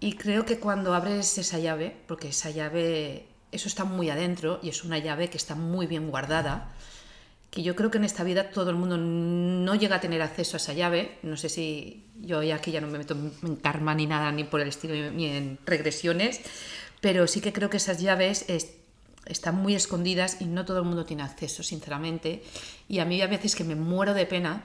Y 0.00 0.12
creo 0.14 0.44
que 0.44 0.60
cuando 0.60 0.94
abres 0.94 1.38
esa 1.38 1.58
llave, 1.58 1.96
porque 2.06 2.28
esa 2.28 2.50
llave, 2.50 3.26
eso 3.50 3.68
está 3.68 3.84
muy 3.84 4.10
adentro 4.10 4.60
y 4.62 4.68
es 4.68 4.84
una 4.84 4.98
llave 4.98 5.28
que 5.28 5.38
está 5.38 5.54
muy 5.54 5.86
bien 5.86 6.10
guardada, 6.10 6.72
que 7.50 7.62
yo 7.62 7.74
creo 7.74 7.90
que 7.90 7.98
en 7.98 8.04
esta 8.04 8.22
vida 8.22 8.50
todo 8.50 8.70
el 8.70 8.76
mundo 8.76 8.98
no 8.98 9.74
llega 9.74 9.96
a 9.96 10.00
tener 10.00 10.20
acceso 10.20 10.56
a 10.56 10.58
esa 10.58 10.74
llave. 10.74 11.18
No 11.22 11.36
sé 11.36 11.48
si 11.48 12.06
yo 12.20 12.42
ya 12.42 12.56
aquí 12.56 12.70
ya 12.70 12.80
no 12.80 12.88
me 12.88 12.98
meto 12.98 13.14
en 13.14 13.56
karma 13.56 13.94
ni 13.94 14.06
nada, 14.06 14.30
ni 14.30 14.44
por 14.44 14.60
el 14.60 14.68
estilo, 14.68 15.10
ni 15.10 15.26
en 15.26 15.58
regresiones, 15.64 16.42
pero 17.00 17.26
sí 17.26 17.40
que 17.40 17.52
creo 17.52 17.70
que 17.70 17.78
esas 17.78 18.00
llaves 18.00 18.44
están 19.28 19.56
muy 19.56 19.74
escondidas 19.74 20.40
y 20.40 20.46
no 20.46 20.64
todo 20.64 20.78
el 20.78 20.84
mundo 20.84 21.04
tiene 21.04 21.22
acceso, 21.22 21.62
sinceramente. 21.62 22.42
Y 22.88 22.98
a 22.98 23.04
mí 23.04 23.20
a 23.22 23.26
veces 23.26 23.54
que 23.54 23.64
me 23.64 23.74
muero 23.74 24.14
de 24.14 24.26
pena 24.26 24.64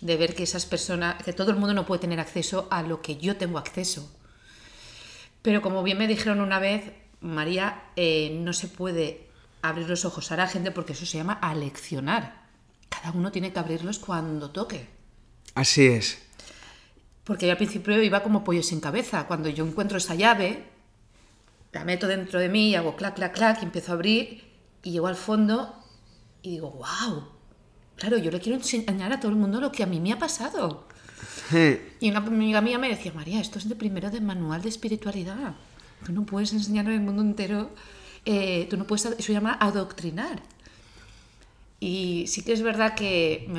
de 0.00 0.16
ver 0.16 0.34
que 0.34 0.42
esas 0.42 0.66
personas, 0.66 1.22
que 1.22 1.32
todo 1.32 1.50
el 1.50 1.56
mundo 1.56 1.74
no 1.74 1.86
puede 1.86 2.00
tener 2.00 2.20
acceso 2.20 2.68
a 2.70 2.82
lo 2.82 3.00
que 3.00 3.16
yo 3.16 3.36
tengo 3.36 3.58
acceso. 3.58 4.10
Pero 5.42 5.62
como 5.62 5.82
bien 5.82 5.98
me 5.98 6.08
dijeron 6.08 6.40
una 6.40 6.58
vez, 6.58 6.92
María, 7.20 7.84
eh, 7.96 8.36
no 8.40 8.52
se 8.52 8.68
puede 8.68 9.28
abrir 9.62 9.88
los 9.88 10.04
ojos 10.04 10.30
a 10.32 10.36
la 10.36 10.48
gente 10.48 10.70
porque 10.70 10.92
eso 10.92 11.06
se 11.06 11.18
llama 11.18 11.34
aleccionar. 11.34 12.46
Cada 12.88 13.12
uno 13.12 13.32
tiene 13.32 13.52
que 13.52 13.58
abrirlos 13.58 13.98
cuando 13.98 14.50
toque. 14.50 14.88
Así 15.54 15.86
es. 15.86 16.18
Porque 17.24 17.46
yo 17.46 17.52
al 17.52 17.58
principio 17.58 18.00
iba 18.02 18.22
como 18.22 18.44
pollo 18.44 18.62
sin 18.62 18.80
cabeza. 18.80 19.26
Cuando 19.26 19.48
yo 19.48 19.66
encuentro 19.66 19.98
esa 19.98 20.14
llave, 20.14 20.64
la 21.76 21.84
meto 21.84 22.06
dentro 22.06 22.40
de 22.40 22.48
mí, 22.48 22.74
hago 22.74 22.96
clac, 22.96 23.14
clac, 23.16 23.34
clac, 23.34 23.58
y 23.60 23.66
empiezo 23.66 23.92
a 23.92 23.94
abrir, 23.96 24.42
y 24.82 24.92
llego 24.92 25.08
al 25.08 25.16
fondo 25.16 25.74
y 26.40 26.52
digo, 26.52 26.70
wow, 26.70 27.28
claro, 27.96 28.16
yo 28.16 28.30
le 28.30 28.40
quiero 28.40 28.56
enseñar 28.56 29.12
a 29.12 29.20
todo 29.20 29.30
el 29.30 29.36
mundo 29.36 29.60
lo 29.60 29.70
que 29.70 29.82
a 29.82 29.86
mí 29.86 30.00
me 30.00 30.12
ha 30.12 30.18
pasado. 30.18 30.86
Y 32.00 32.10
una 32.10 32.20
amiga 32.20 32.62
mía 32.62 32.78
me 32.78 32.88
decía, 32.88 33.12
María, 33.12 33.40
esto 33.40 33.58
es 33.58 33.68
de 33.68 33.76
primero 33.76 34.10
de 34.10 34.22
manual 34.22 34.62
de 34.62 34.70
espiritualidad. 34.70 35.54
Tú 36.04 36.12
no 36.12 36.24
puedes 36.24 36.52
enseñar 36.54 36.86
al 36.86 37.00
mundo 37.00 37.20
entero, 37.20 37.70
eh, 38.24 38.66
tú 38.70 38.78
no 38.78 38.86
puedes, 38.86 39.04
eso 39.04 39.22
se 39.22 39.32
llama 39.34 39.58
adoctrinar. 39.60 40.42
Y 41.78 42.24
sí 42.28 42.42
que 42.42 42.54
es 42.54 42.62
verdad 42.62 42.94
que, 42.94 43.50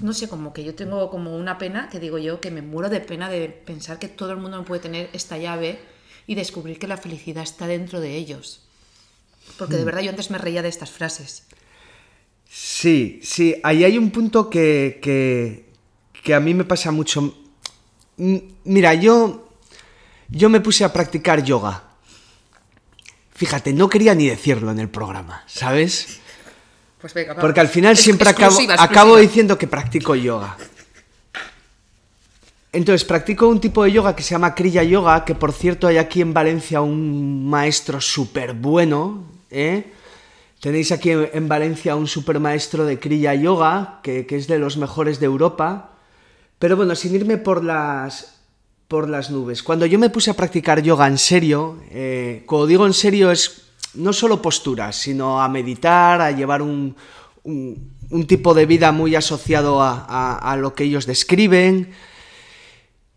no 0.00 0.12
sé, 0.14 0.28
como 0.28 0.54
que 0.54 0.64
yo 0.64 0.74
tengo 0.74 1.10
como 1.10 1.36
una 1.36 1.58
pena, 1.58 1.90
que 1.90 2.00
digo 2.00 2.16
yo, 2.16 2.40
que 2.40 2.50
me 2.50 2.62
muero 2.62 2.88
de 2.88 3.00
pena 3.00 3.28
de 3.28 3.48
pensar 3.50 3.98
que 3.98 4.08
todo 4.08 4.30
el 4.30 4.38
mundo 4.38 4.56
no 4.56 4.64
puede 4.64 4.80
tener 4.80 5.10
esta 5.12 5.36
llave 5.36 5.99
y 6.26 6.34
descubrir 6.34 6.78
que 6.78 6.86
la 6.86 6.96
felicidad 6.96 7.42
está 7.42 7.66
dentro 7.66 8.00
de 8.00 8.16
ellos. 8.16 8.62
Porque 9.58 9.76
de 9.76 9.82
hmm. 9.82 9.86
verdad 9.86 10.00
yo 10.02 10.10
antes 10.10 10.30
me 10.30 10.38
reía 10.38 10.62
de 10.62 10.68
estas 10.68 10.90
frases. 10.90 11.44
Sí, 12.50 13.20
sí, 13.22 13.56
ahí 13.62 13.84
hay 13.84 13.96
un 13.96 14.10
punto 14.10 14.50
que, 14.50 14.98
que, 15.00 16.34
a 16.34 16.40
mí 16.40 16.52
me 16.52 16.64
pasa 16.64 16.90
mucho. 16.90 17.34
Mira, 18.16 18.94
yo, 18.94 19.48
yo 20.28 20.48
me 20.48 20.60
puse 20.60 20.84
a 20.84 20.92
practicar 20.92 21.44
yoga. 21.44 21.84
Fíjate, 23.34 23.72
no 23.72 23.88
quería 23.88 24.14
ni 24.14 24.28
decirlo 24.28 24.72
en 24.72 24.80
el 24.80 24.88
programa, 24.88 25.44
¿sabes? 25.46 26.20
Pues 27.00 27.14
venga, 27.14 27.36
Porque 27.36 27.60
al 27.60 27.68
final 27.68 27.96
siempre 27.96 28.28
acabo, 28.28 28.58
acabo 28.78 29.16
diciendo 29.16 29.56
que 29.56 29.66
practico 29.66 30.14
yoga. 30.14 30.56
Entonces, 32.72 33.04
practico 33.04 33.48
un 33.48 33.60
tipo 33.60 33.82
de 33.82 33.90
yoga 33.90 34.14
que 34.14 34.22
se 34.22 34.30
llama 34.30 34.54
Kriya 34.54 34.84
Yoga, 34.84 35.24
que 35.24 35.34
por 35.34 35.52
cierto 35.52 35.88
hay 35.88 35.98
aquí 35.98 36.20
en 36.20 36.32
Valencia 36.32 36.80
un 36.80 37.48
maestro 37.48 38.00
súper 38.00 38.54
bueno, 38.54 39.24
¿eh? 39.50 39.92
Tenéis 40.60 40.92
aquí 40.92 41.10
en 41.10 41.48
Valencia 41.48 41.96
un 41.96 42.06
super 42.06 42.38
maestro 42.38 42.84
de 42.84 43.00
Kriya 43.00 43.34
Yoga, 43.34 44.00
que, 44.02 44.26
es 44.28 44.46
de 44.46 44.58
los 44.58 44.76
mejores 44.76 45.18
de 45.18 45.24
Europa. 45.24 45.92
Pero 46.58 46.76
bueno, 46.76 46.94
sin 46.94 47.14
irme 47.14 47.38
por 47.38 47.64
las, 47.64 48.40
por 48.86 49.08
las 49.08 49.30
nubes. 49.30 49.62
Cuando 49.62 49.86
yo 49.86 49.98
me 49.98 50.10
puse 50.10 50.30
a 50.30 50.34
practicar 50.34 50.82
yoga 50.82 51.06
en 51.06 51.16
serio, 51.16 51.78
eh, 51.90 52.42
cuando 52.44 52.66
digo 52.66 52.86
en 52.86 52.92
serio 52.92 53.30
es 53.30 53.70
no 53.94 54.12
solo 54.12 54.42
posturas, 54.42 54.96
sino 54.96 55.40
a 55.40 55.48
meditar, 55.48 56.20
a 56.20 56.30
llevar 56.30 56.60
un, 56.60 56.94
un, 57.44 58.26
tipo 58.26 58.52
de 58.52 58.66
vida 58.66 58.92
muy 58.92 59.14
asociado 59.14 59.80
a, 59.80 60.36
a 60.36 60.56
lo 60.58 60.74
que 60.74 60.84
ellos 60.84 61.06
describen, 61.06 61.90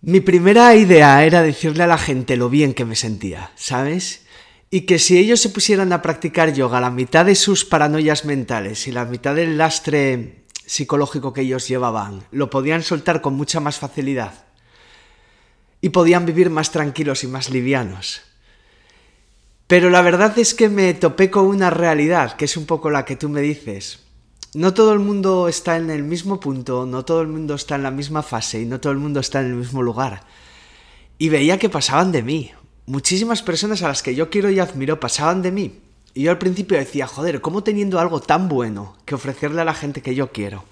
mi 0.05 0.19
primera 0.19 0.75
idea 0.75 1.23
era 1.23 1.41
decirle 1.41 1.83
a 1.83 1.87
la 1.87 1.97
gente 1.97 2.35
lo 2.35 2.49
bien 2.49 2.73
que 2.73 2.83
me 2.83 2.97
sentía, 2.97 3.51
¿sabes? 3.55 4.25
Y 4.69 4.81
que 4.81 4.99
si 4.99 5.17
ellos 5.17 5.39
se 5.39 5.47
pusieran 5.47 5.93
a 5.93 6.01
practicar 6.01 6.53
yoga 6.53 6.81
la 6.81 6.89
mitad 6.89 7.25
de 7.25 7.35
sus 7.35 7.63
paranoias 7.63 8.25
mentales 8.25 8.85
y 8.87 8.91
la 8.91 9.05
mitad 9.05 9.33
del 9.33 9.57
lastre 9.57 10.43
psicológico 10.65 11.31
que 11.31 11.41
ellos 11.41 11.69
llevaban, 11.69 12.25
lo 12.31 12.49
podían 12.49 12.83
soltar 12.83 13.21
con 13.21 13.35
mucha 13.35 13.61
más 13.61 13.79
facilidad. 13.79 14.43
Y 15.79 15.89
podían 15.89 16.25
vivir 16.25 16.49
más 16.49 16.71
tranquilos 16.71 17.23
y 17.23 17.27
más 17.27 17.49
livianos. 17.49 18.23
Pero 19.67 19.89
la 19.89 20.01
verdad 20.01 20.37
es 20.37 20.53
que 20.53 20.67
me 20.67 20.93
topé 20.93 21.29
con 21.29 21.45
una 21.45 21.69
realidad, 21.69 22.35
que 22.35 22.45
es 22.45 22.57
un 22.57 22.65
poco 22.65 22.89
la 22.89 23.05
que 23.05 23.15
tú 23.15 23.29
me 23.29 23.39
dices 23.39 24.02
no 24.53 24.73
todo 24.73 24.93
el 24.93 24.99
mundo 24.99 25.47
está 25.47 25.77
en 25.77 25.89
el 25.89 26.03
mismo 26.03 26.39
punto, 26.39 26.85
no 26.85 27.03
todo 27.03 27.21
el 27.21 27.27
mundo 27.27 27.55
está 27.55 27.75
en 27.75 27.83
la 27.83 27.91
misma 27.91 28.21
fase 28.21 28.61
y 28.61 28.65
no 28.65 28.79
todo 28.79 28.93
el 28.93 28.99
mundo 28.99 29.19
está 29.19 29.41
en 29.41 29.47
el 29.47 29.55
mismo 29.55 29.81
lugar. 29.81 30.23
Y 31.17 31.29
veía 31.29 31.57
que 31.57 31.69
pasaban 31.69 32.11
de 32.11 32.21
mí. 32.21 32.51
Muchísimas 32.85 33.41
personas 33.41 33.81
a 33.81 33.87
las 33.87 34.03
que 34.03 34.13
yo 34.13 34.29
quiero 34.29 34.51
y 34.51 34.59
admiro 34.59 34.99
pasaban 34.99 35.41
de 35.41 35.51
mí. 35.51 35.79
Y 36.13 36.23
yo 36.23 36.31
al 36.31 36.37
principio 36.37 36.77
decía, 36.77 37.07
joder, 37.07 37.41
¿cómo 37.41 37.63
teniendo 37.63 37.99
algo 37.99 38.19
tan 38.19 38.47
bueno 38.47 38.95
que 39.05 39.15
ofrecerle 39.15 39.61
a 39.61 39.65
la 39.65 39.73
gente 39.73 40.01
que 40.01 40.13
yo 40.13 40.31
quiero? 40.31 40.63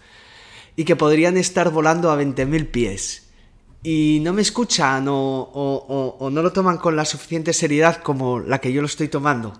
Y 0.76 0.84
que 0.84 0.96
podrían 0.96 1.38
estar 1.38 1.72
volando 1.72 2.12
a 2.12 2.22
20.000 2.22 2.70
pies. 2.70 3.30
Y 3.82 4.20
no 4.22 4.34
me 4.34 4.44
escuchan 4.44 5.08
o, 5.08 5.16
o, 5.16 6.18
o 6.20 6.30
no 6.30 6.44
lo 6.44 6.54
toman 6.54 6.78
con 6.78 6.96
la 6.96 7.06
suficiente 7.06 7.52
seriedad 7.52 8.04
como 8.04 8.40
la 8.40 8.60
que 8.60 8.72
yo 8.72 8.82
lo 8.82 8.88
estoy 8.88 9.08
tomando. 9.08 9.54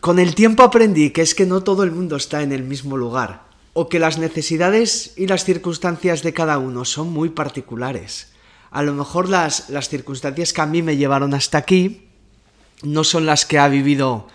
Con 0.00 0.18
el 0.18 0.34
tiempo 0.34 0.62
aprendí 0.62 1.10
que 1.10 1.20
es 1.20 1.34
que 1.34 1.44
no 1.44 1.62
todo 1.62 1.82
el 1.84 1.92
mundo 1.92 2.16
está 2.16 2.42
en 2.42 2.52
el 2.52 2.62
mismo 2.62 2.96
lugar, 2.96 3.44
o 3.74 3.90
que 3.90 3.98
las 3.98 4.16
necesidades 4.16 5.12
y 5.16 5.26
las 5.26 5.44
circunstancias 5.44 6.22
de 6.22 6.32
cada 6.32 6.56
uno 6.56 6.86
son 6.86 7.12
muy 7.12 7.28
particulares. 7.28 8.32
A 8.70 8.82
lo 8.82 8.94
mejor 8.94 9.28
las, 9.28 9.68
las 9.68 9.90
circunstancias 9.90 10.54
que 10.54 10.60
a 10.62 10.66
mí 10.66 10.80
me 10.80 10.96
llevaron 10.96 11.34
hasta 11.34 11.58
aquí 11.58 12.08
no 12.82 13.04
son 13.04 13.26
las 13.26 13.44
que 13.44 13.58
ha 13.58 13.68
vivido 13.68 14.28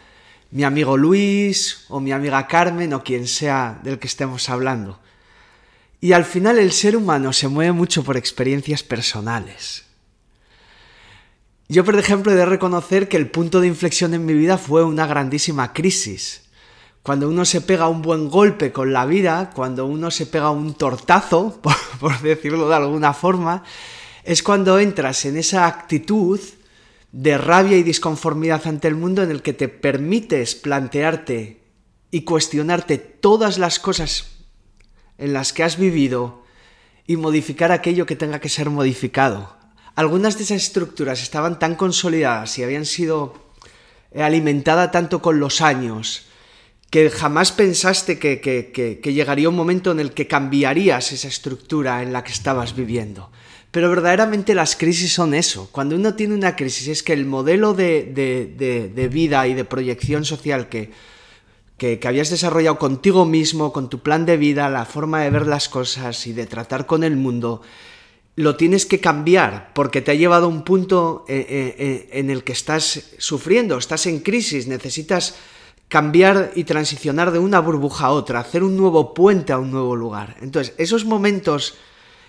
mi 0.51 0.63
amigo 0.63 0.98
Luis 0.98 1.86
o 1.89 2.00
mi 2.00 2.12
amiga 2.12 2.45
Carmen 2.45 2.93
o 2.93 3.03
quien 3.03 3.27
sea 3.27 3.79
del 3.84 3.98
que 3.98 4.07
estemos 4.07 4.50
hablando. 4.50 5.00
Y 6.00 6.13
al 6.13 6.25
final 6.25 6.60
el 6.60 6.72
ser 6.72 6.95
humano 6.95 7.34
se 7.34 7.48
mueve 7.48 7.72
mucho 7.72 8.03
por 8.03 8.17
experiencias 8.17 8.84
personales. 8.84 9.85
Yo, 11.67 11.84
por 11.84 11.98
ejemplo, 11.98 12.31
he 12.31 12.36
de 12.36 12.45
reconocer 12.45 13.10
que 13.10 13.17
el 13.17 13.31
punto 13.31 13.60
de 13.60 13.67
inflexión 13.67 14.13
en 14.13 14.25
mi 14.25 14.34
vida 14.34 14.60
fue 14.60 14.84
una 14.84 15.07
grandísima 15.07 15.74
crisis. 15.74 16.43
cuando 17.01 17.29
uno 17.29 17.45
se 17.45 17.62
pega 17.62 17.88
un 17.88 18.01
buen 18.01 18.29
golpe 18.29 18.72
con 18.72 18.91
la 18.91 19.05
vida, 19.05 19.51
cuando 19.53 19.86
uno 19.86 20.10
se 20.10 20.25
pega 20.25 20.50
un 20.50 20.74
tortazo, 20.74 21.62
por, 22.00 22.19
decirlo 22.22 22.67
de 22.67 22.75
alguna 22.75 23.13
forma, 23.13 23.63
es 24.24 24.41
cuando 24.41 24.79
entras 24.79 25.25
en 25.25 25.38
esa 25.38 25.67
actitud 25.67 26.39
de 27.12 27.38
rabia 27.38 27.77
y 27.77 27.84
disconformidad 27.84 28.65
ante 28.65 28.88
el 28.88 28.95
mundo 28.95 29.22
en 29.22 29.29
el 29.29 29.43
que 29.43 29.53
te 29.53 29.69
permites 29.69 30.55
plantearte 30.55 31.62
y 32.10 32.22
cuestionarte 32.22 32.98
todas 32.98 33.60
las 33.60 33.79
cosas 33.79 34.38
en 35.19 35.31
las 35.34 35.53
que 35.53 35.63
has 35.63 35.77
vivido 35.77 36.43
y 37.05 37.17
modificar 37.17 37.72
aquello 37.72 38.07
que 38.07 38.15
tenga 38.15 38.39
que 38.39 38.50
ser 38.50 38.72
modificado. 38.72 39.54
Algunas 39.96 40.38
de 40.38 40.44
esas 40.44 40.62
estructuras 40.64 41.22
estaban 41.22 41.58
tan 41.58 41.75
consolidadas 41.75 42.58
y 42.60 42.64
habían 42.64 42.86
sido 42.86 43.34
alimentadas 44.14 44.92
tanto 44.92 45.22
con 45.22 45.40
los 45.40 45.62
años 45.62 46.28
que 46.90 47.10
jamás 47.10 47.52
pensaste 47.52 48.20
que, 48.20 49.02
llegaría 49.04 49.50
un 49.50 49.56
momento 49.56 49.92
en 49.92 50.00
el 50.00 50.14
que 50.14 50.28
cambiarías 50.28 51.12
esa 51.12 51.28
estructura 51.28 52.02
en 52.02 52.14
la 52.14 52.24
que 52.24 52.32
estabas 52.32 52.75
viviendo. 52.75 53.32
Pero 53.72 53.90
verdaderamente 53.90 54.56
las 54.56 54.78
crisis 54.78 55.12
son 55.12 55.34
eso. 55.34 55.68
Cuando 55.74 55.98
uno 55.98 56.14
tiene 56.14 56.36
una 56.36 56.56
crisis 56.56 56.88
es 56.88 57.04
que 57.04 57.12
el 57.12 57.25
modelo 57.25 57.74
de, 57.74 59.10
vida 59.12 59.48
y 59.48 59.54
de 59.54 59.66
proyección 59.66 60.24
social 60.24 60.70
que, 60.70 60.92
que, 61.78 62.00
habías 62.06 62.30
desarrollado 62.30 62.80
contigo 62.80 63.25
mismo, 63.25 63.74
con 63.74 63.90
tu 63.90 64.00
plan 64.00 64.25
de 64.25 64.38
vida, 64.38 64.70
la 64.70 64.86
forma 64.86 65.22
de 65.22 65.32
ver 65.32 65.48
las 65.48 65.68
cosas 65.68 66.25
y 66.28 66.32
de 66.32 66.46
tratar 66.46 66.86
con 66.86 67.04
el 67.04 67.18
mundo, 67.18 67.62
lo 68.36 68.58
tienes 68.58 68.86
que 68.86 69.00
cambiar 69.00 69.72
porque 69.74 70.01
te 70.01 70.12
ha 70.12 70.15
llevado 70.15 70.46
a 70.46 70.50
un 70.50 70.63
punto 70.63 71.25
eh, 71.27 71.46
eh, 71.50 71.75
eh, 71.77 72.10
en 72.20 72.30
el 72.30 72.44
que 72.44 72.51
estás 72.51 73.12
sufriendo, 73.18 73.77
estás 73.77 74.06
en 74.08 74.20
crisis, 74.20 74.68
necesitas 74.68 75.36
cambiar 75.88 76.51
y 76.56 76.65
transicionar 76.65 77.32
de 77.32 77.39
una 77.39 77.60
burbuja 77.60 78.08
a 78.08 78.12
otra, 78.12 78.39
hacer 78.39 78.63
un 78.63 78.75
nuevo 78.75 79.13
puente 79.13 79.54
a 79.54 79.60
un 79.60 79.72
nuevo 79.72 79.96
lugar. 79.96 80.36
Entonces, 80.42 80.74
esos 80.77 81.06
momentos 81.06 81.77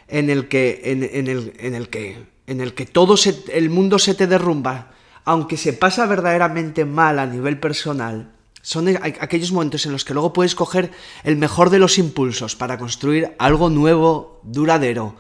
en 0.09 0.31
el 0.31 0.47
que, 0.47 0.83
en, 0.85 1.03
el, 1.03 1.55
en 1.59 1.75
el 1.75 1.89
que, 1.89 2.27
en 2.47 2.61
el 2.61 2.75
que 2.75 2.87
todo 2.87 3.17
el 3.53 3.71
mundo 3.71 3.99
se 3.99 4.15
te 4.15 4.29
derrumba, 4.29 4.93
aunque 5.25 5.57
se 5.57 5.73
pasa 5.73 6.07
verdaderamente 6.07 6.85
mal 6.85 7.19
a 7.19 7.27
nivel 7.27 7.59
personal, 7.59 8.31
son 8.63 8.89
aquellos 8.89 9.53
momentos 9.53 9.87
en 9.87 9.93
los 9.93 10.05
que 10.05 10.13
luego 10.13 10.33
puedes 10.33 10.55
coger 10.55 10.93
el 11.25 11.37
mejor 11.37 11.71
de 11.71 11.79
los 11.79 11.99
impulsos 11.99 12.55
para 12.55 12.79
construir 12.79 13.35
algo 13.39 13.71
nuevo, 13.71 14.41
duradero 14.45 15.17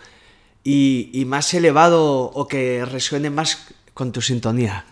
y, 0.66 1.10
y 1.12 1.24
más 1.26 1.54
elevado 1.54 2.24
o 2.24 2.48
que 2.48 2.84
resuene 2.84 3.30
más 3.30 3.68
con 3.94 4.10
tu 4.10 4.20
sintonía. 4.20 4.84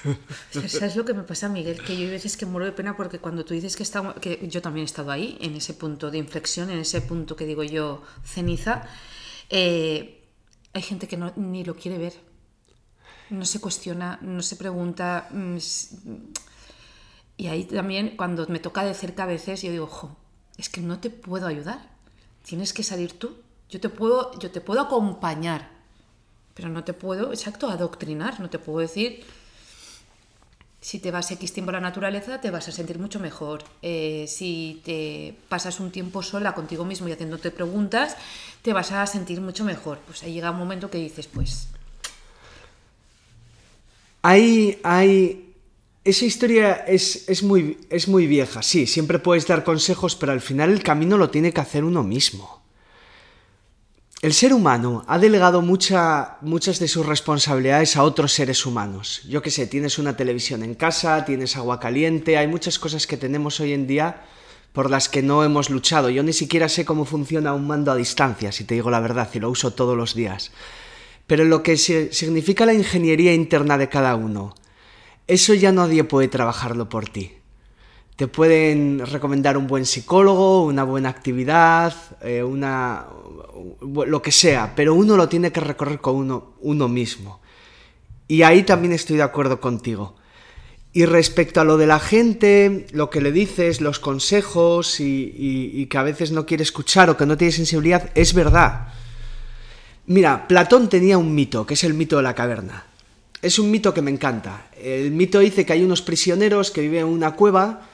¿Sabes 0.50 0.96
lo 0.96 1.04
que 1.04 1.12
me 1.12 1.24
pasa, 1.24 1.50
Miguel? 1.50 1.84
Que 1.84 1.94
yo 1.94 2.04
hay 2.04 2.10
veces 2.10 2.38
que 2.38 2.46
muero 2.46 2.64
de 2.64 2.72
pena 2.72 2.96
porque 2.96 3.18
cuando 3.18 3.44
tú 3.44 3.52
dices 3.52 3.76
que, 3.76 3.82
está, 3.82 4.14
que 4.14 4.48
yo 4.48 4.62
también 4.62 4.84
he 4.84 4.86
estado 4.86 5.10
ahí, 5.10 5.36
en 5.42 5.54
ese 5.56 5.74
punto 5.74 6.10
de 6.10 6.16
inflexión, 6.16 6.70
en 6.70 6.78
ese 6.78 7.02
punto 7.02 7.36
que 7.36 7.44
digo 7.44 7.62
yo 7.62 8.02
ceniza, 8.24 8.88
eh, 9.50 10.24
hay 10.72 10.80
gente 10.80 11.06
que 11.06 11.18
no, 11.18 11.34
ni 11.36 11.64
lo 11.64 11.76
quiere 11.76 11.98
ver. 11.98 12.14
No 13.28 13.44
se 13.44 13.60
cuestiona, 13.60 14.18
no 14.22 14.40
se 14.40 14.56
pregunta. 14.56 15.28
Mm, 15.32 15.58
y 17.36 17.46
ahí 17.48 17.64
también, 17.64 18.16
cuando 18.16 18.46
me 18.48 18.58
toca 18.58 18.84
de 18.84 18.94
cerca 18.94 19.24
a 19.24 19.26
veces, 19.26 19.60
yo 19.60 19.70
digo, 19.70 19.84
ojo, 19.84 20.16
es 20.56 20.70
que 20.70 20.80
no 20.80 20.98
te 20.98 21.10
puedo 21.10 21.46
ayudar. 21.46 21.90
Tienes 22.42 22.72
que 22.72 22.82
salir 22.82 23.18
tú. 23.18 23.36
Yo 23.70 23.80
te 23.80 23.88
puedo, 23.88 24.38
yo 24.38 24.50
te 24.50 24.60
puedo 24.60 24.80
acompañar, 24.80 25.68
pero 26.54 26.68
no 26.68 26.84
te 26.84 26.92
puedo, 26.92 27.32
exacto, 27.32 27.68
adoctrinar. 27.68 28.40
No 28.40 28.50
te 28.50 28.58
puedo 28.58 28.80
decir 28.80 29.24
si 30.80 30.98
te 30.98 31.10
vas 31.10 31.30
X 31.30 31.52
tiempo 31.52 31.70
a 31.70 31.74
la 31.74 31.80
naturaleza, 31.80 32.40
te 32.40 32.50
vas 32.50 32.66
a 32.68 32.72
sentir 32.72 32.98
mucho 32.98 33.20
mejor. 33.20 33.62
Eh, 33.82 34.24
si 34.26 34.80
te 34.84 35.34
pasas 35.48 35.78
un 35.78 35.90
tiempo 35.90 36.22
sola 36.22 36.54
contigo 36.54 36.84
mismo 36.84 37.06
y 37.06 37.12
haciéndote 37.12 37.50
preguntas, 37.50 38.16
te 38.62 38.72
vas 38.72 38.90
a 38.92 39.06
sentir 39.06 39.40
mucho 39.42 39.64
mejor. 39.64 39.98
Pues 40.06 40.22
ahí 40.22 40.32
llega 40.32 40.50
un 40.50 40.58
momento 40.58 40.90
que 40.90 40.98
dices, 40.98 41.26
pues... 41.26 41.68
Hay, 44.22 44.78
hay... 44.82 45.54
Esa 46.02 46.24
historia 46.24 46.72
es, 46.72 47.28
es, 47.28 47.42
muy, 47.42 47.78
es 47.90 48.08
muy 48.08 48.26
vieja, 48.26 48.62
sí, 48.62 48.86
siempre 48.86 49.18
puedes 49.18 49.46
dar 49.46 49.64
consejos, 49.64 50.16
pero 50.16 50.32
al 50.32 50.40
final 50.40 50.70
el 50.70 50.82
camino 50.82 51.18
lo 51.18 51.28
tiene 51.28 51.52
que 51.52 51.60
hacer 51.60 51.84
uno 51.84 52.02
mismo. 52.02 52.59
El 54.22 54.34
ser 54.34 54.52
humano 54.52 55.02
ha 55.06 55.18
delegado 55.18 55.62
muchas 55.62 56.78
de 56.78 56.88
sus 56.88 57.06
responsabilidades 57.06 57.96
a 57.96 58.02
otros 58.02 58.34
seres 58.34 58.66
humanos. 58.66 59.22
Yo 59.26 59.40
qué 59.40 59.50
sé, 59.50 59.66
tienes 59.66 59.98
una 59.98 60.14
televisión 60.14 60.62
en 60.62 60.74
casa, 60.74 61.24
tienes 61.24 61.56
agua 61.56 61.80
caliente, 61.80 62.36
hay 62.36 62.46
muchas 62.46 62.78
cosas 62.78 63.06
que 63.06 63.16
tenemos 63.16 63.60
hoy 63.60 63.72
en 63.72 63.86
día 63.86 64.26
por 64.74 64.90
las 64.90 65.08
que 65.08 65.22
no 65.22 65.42
hemos 65.42 65.70
luchado. 65.70 66.10
Yo 66.10 66.22
ni 66.22 66.34
siquiera 66.34 66.68
sé 66.68 66.84
cómo 66.84 67.06
funciona 67.06 67.54
un 67.54 67.66
mando 67.66 67.90
a 67.92 67.96
distancia, 67.96 68.52
si 68.52 68.64
te 68.64 68.74
digo 68.74 68.90
la 68.90 69.00
verdad, 69.00 69.30
y 69.32 69.40
lo 69.40 69.48
uso 69.48 69.72
todos 69.72 69.96
los 69.96 70.14
días. 70.14 70.52
Pero 71.26 71.46
lo 71.46 71.62
que 71.62 71.78
significa 71.78 72.66
la 72.66 72.74
ingeniería 72.74 73.32
interna 73.32 73.78
de 73.78 73.88
cada 73.88 74.16
uno, 74.16 74.54
eso 75.28 75.54
ya 75.54 75.72
nadie 75.72 76.04
puede 76.04 76.28
trabajarlo 76.28 76.90
por 76.90 77.08
ti. 77.08 77.39
Te 78.20 78.28
pueden 78.28 79.00
recomendar 79.06 79.56
un 79.56 79.66
buen 79.66 79.86
psicólogo, 79.86 80.66
una 80.66 80.84
buena 80.84 81.08
actividad, 81.08 81.94
eh, 82.20 82.42
una, 82.42 83.06
lo 83.90 84.20
que 84.20 84.30
sea, 84.30 84.74
pero 84.76 84.92
uno 84.92 85.16
lo 85.16 85.26
tiene 85.26 85.50
que 85.50 85.60
recorrer 85.60 86.02
con 86.02 86.16
uno, 86.16 86.52
uno 86.60 86.86
mismo. 86.86 87.40
Y 88.28 88.42
ahí 88.42 88.62
también 88.64 88.92
estoy 88.92 89.16
de 89.16 89.22
acuerdo 89.22 89.58
contigo. 89.58 90.16
Y 90.92 91.06
respecto 91.06 91.62
a 91.62 91.64
lo 91.64 91.78
de 91.78 91.86
la 91.86 91.98
gente, 91.98 92.84
lo 92.92 93.08
que 93.08 93.22
le 93.22 93.32
dices, 93.32 93.80
los 93.80 93.98
consejos 93.98 95.00
y, 95.00 95.32
y, 95.34 95.86
que 95.86 95.96
a 95.96 96.02
veces 96.02 96.30
no 96.30 96.44
quiere 96.44 96.62
escuchar 96.62 97.08
o 97.08 97.16
que 97.16 97.24
no 97.24 97.38
tiene 97.38 97.52
sensibilidad, 97.52 98.10
es 98.14 98.34
verdad. 98.34 98.88
Mira, 100.04 100.46
Platón 100.46 100.90
tenía 100.90 101.16
un 101.16 101.34
mito, 101.34 101.64
que 101.64 101.72
es 101.72 101.84
el 101.84 101.94
mito 101.94 102.18
de 102.18 102.24
la 102.24 102.34
caverna. 102.34 102.84
Es 103.40 103.58
un 103.58 103.70
mito 103.70 103.94
que 103.94 104.02
me 104.02 104.10
encanta. 104.10 104.66
El 104.78 105.10
mito 105.12 105.38
dice 105.38 105.64
que 105.64 105.72
hay 105.72 105.82
unos 105.82 106.02
prisioneros 106.02 106.70
que 106.70 106.82
viven 106.82 107.06
en 107.06 107.06
una 107.06 107.34
cueva 107.34 107.86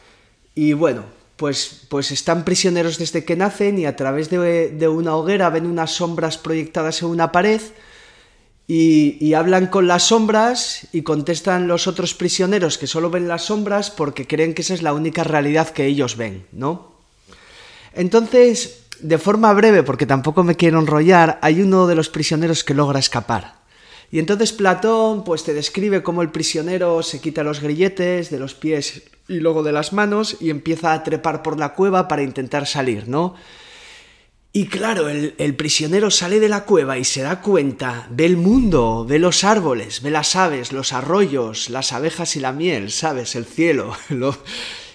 y 0.57 0.73
bueno, 0.73 1.05
pues, 1.37 1.83
pues 1.91 2.11
están 2.11 2.45
prisioneros 2.45 2.97
desde 2.99 3.25
que 3.25 3.37
nacen 3.37 3.79
y 3.79 3.85
a 3.85 3.95
través 3.95 4.31
de, 4.31 4.89
una 4.89 5.15
hoguera 5.15 5.51
ven 5.51 5.67
unas 5.67 5.93
sombras 5.93 6.39
proyectadas 6.39 7.03
en 7.03 7.09
una 7.09 7.31
pared 7.31 7.61
y, 8.67 9.35
hablan 9.35 9.67
con 9.67 9.87
las 9.87 10.05
sombras 10.05 10.89
y 10.93 11.03
contestan 11.03 11.69
los 11.69 11.87
otros 11.87 12.15
prisioneros 12.15 12.79
que 12.79 12.87
solo 12.87 13.11
ven 13.11 13.29
las 13.29 13.45
sombras 13.45 13.91
porque 13.91 14.27
creen 14.27 14.55
que 14.55 14.63
esa 14.63 14.73
es 14.73 14.83
la 14.83 14.95
única 14.95 15.25
realidad 15.25 15.69
que 15.69 15.85
ellos 15.85 16.17
ven, 16.17 16.47
¿no? 16.53 16.97
Entonces, 17.93 18.87
de 19.01 19.19
forma 19.19 19.53
breve, 19.53 19.83
porque 19.83 20.07
tampoco 20.07 20.43
me 20.43 20.57
quiero 20.57 20.81
enrollar, 20.81 21.39
hay 21.43 21.61
uno 21.61 21.87
de 21.87 21.95
los 21.97 22.09
prisioneros 22.09 22.65
que 22.65 22.75
logra 22.75 22.99
escapar. 22.99 23.66
Y 24.11 24.19
entonces 24.19 24.53
Platón 24.53 25.25
pues 25.25 25.45
te 25.45 25.55
describe 25.55 26.03
cómo 26.03 26.23
el 26.23 26.31
prisionero 26.31 27.03
se 27.03 27.21
quita 27.21 27.43
los 27.43 27.61
grilletes 27.61 28.31
de 28.31 28.39
los 28.39 28.55
pies 28.55 29.03
y 29.29 29.41
luego 29.41 29.63
de 29.63 29.73
las 29.73 29.93
manos 29.93 30.37
y 30.41 30.51
empieza 30.51 30.93
a 30.93 31.03
trepar 31.03 31.43
por 31.43 31.59
la 31.59 31.75
cueva 31.75 32.09
para 32.09 32.23
intentar 32.23 32.67
salir, 32.67 33.09
¿no? 33.09 33.35
Y 34.57 34.69
claro, 34.69 35.11
el, 35.11 35.55
prisionero 35.57 36.11
sale 36.11 36.41
de 36.41 36.49
la 36.49 36.65
cueva 36.65 36.97
y 36.97 37.05
se 37.05 37.21
da 37.21 37.43
cuenta, 37.43 38.09
ve 38.11 38.25
el 38.25 38.39
mundo, 38.39 39.05
ve 39.07 39.19
los 39.19 39.45
árboles, 39.45 40.01
ve 40.01 40.11
las 40.11 40.35
aves, 40.35 40.73
los 40.73 40.95
arroyos, 40.95 41.69
las 41.69 41.93
abejas 41.93 42.37
y 42.37 42.41
la 42.41 42.53
miel, 42.53 42.91
¿sabes? 42.91 43.37
El 43.37 43.45
cielo. 43.45 43.95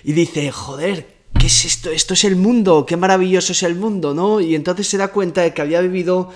Y 0.03 0.13
dice, 0.13 0.51
joder, 0.51 1.05
¿qué 1.39 1.45
es 1.45 1.63
esto? 1.63 1.91
Esto 1.91 2.15
es 2.15 2.23
el 2.23 2.35
mundo, 2.35 2.87
qué 2.87 2.97
maravilloso 2.97 3.51
es 3.51 3.61
el 3.61 3.75
mundo, 3.75 4.15
¿no? 4.15 4.41
Y 4.41 4.55
entonces 4.55 4.87
se 4.87 4.97
da 4.97 5.09
cuenta 5.09 5.41
de 5.43 5.53
que 5.53 5.61
había 5.61 5.79
vivido 5.79 6.31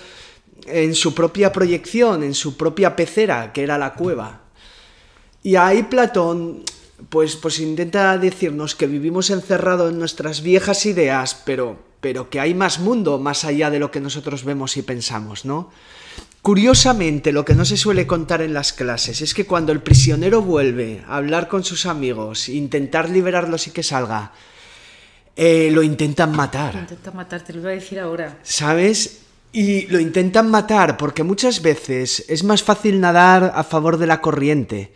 en 0.66 0.96
su 0.96 1.14
propia 1.14 1.52
proyección, 1.52 2.24
en 2.24 2.34
su 2.34 2.58
propia 2.58 2.96
pecera, 2.96 3.54
que 3.54 3.64
era 3.64 3.78
la 3.78 3.94
cueva. 3.94 4.42
Y 5.44 5.56
ahí 5.56 5.84
Platón 5.84 6.64
pues, 7.10 7.36
pues 7.36 7.60
intenta 7.60 8.18
decirnos 8.18 8.76
que 8.76 8.88
vivimos 8.88 9.30
encerrados 9.30 9.92
en 9.92 10.00
nuestras 10.00 10.42
viejas 10.42 10.86
ideas, 10.86 11.42
pero, 11.46 11.78
pero 12.02 12.30
que 12.30 12.40
hay 12.40 12.54
más 12.54 12.80
mundo 12.80 13.20
más 13.20 13.44
allá 13.44 13.70
de 13.70 13.80
lo 13.80 13.92
que 13.92 14.00
nosotros 14.00 14.44
vemos 14.44 14.78
y 14.78 14.82
pensamos, 14.82 15.46
¿no? 15.46 15.72
Curiosamente, 16.42 17.32
lo 17.32 17.44
que 17.44 17.56
no 17.56 17.66
se 17.66 17.76
suele 17.76 18.06
contar 18.06 18.42
en 18.42 18.54
las 18.54 18.72
clases 18.72 19.22
es 19.22 19.34
que 19.34 19.46
cuando 19.46 19.72
el 19.72 19.82
prisionero 19.82 20.44
vuelve 20.44 21.04
a 21.08 21.18
hablar 21.18 21.48
con 21.48 21.64
sus 21.64 21.88
amigos, 21.88 22.50
intentar 22.50 23.10
liberarlos 23.10 23.66
y 23.68 23.72
que 23.72 23.82
salga, 23.82 24.32
eh, 25.36 25.70
lo 25.72 25.82
intentan 25.82 26.36
matar. 26.36 26.76
Lo 26.76 26.82
intentan 26.82 27.16
matar, 27.16 27.42
te 27.42 27.52
lo 27.52 27.62
iba 27.62 27.72
a 27.72 27.74
decir 27.74 28.00
ahora. 28.00 28.38
¿Sabes? 28.44 29.25
Y 29.56 29.88
lo 29.88 30.00
intentan 30.00 30.50
matar 30.50 30.98
porque 30.98 31.24
muchas 31.24 31.62
veces 31.62 32.26
es 32.28 32.44
más 32.44 32.62
fácil 32.62 33.00
nadar 33.00 33.54
a 33.56 33.64
favor 33.64 33.98
de 33.98 34.08
la 34.08 34.20
corriente 34.20 34.92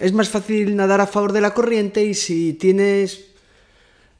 es 0.00 0.12
más 0.12 0.28
fácil 0.28 0.74
nadar 0.74 1.00
a 1.00 1.06
favor 1.06 1.32
de 1.32 1.40
la 1.40 1.54
corriente 1.54 2.04
y 2.04 2.14
si 2.14 2.54
tienes, 2.54 3.26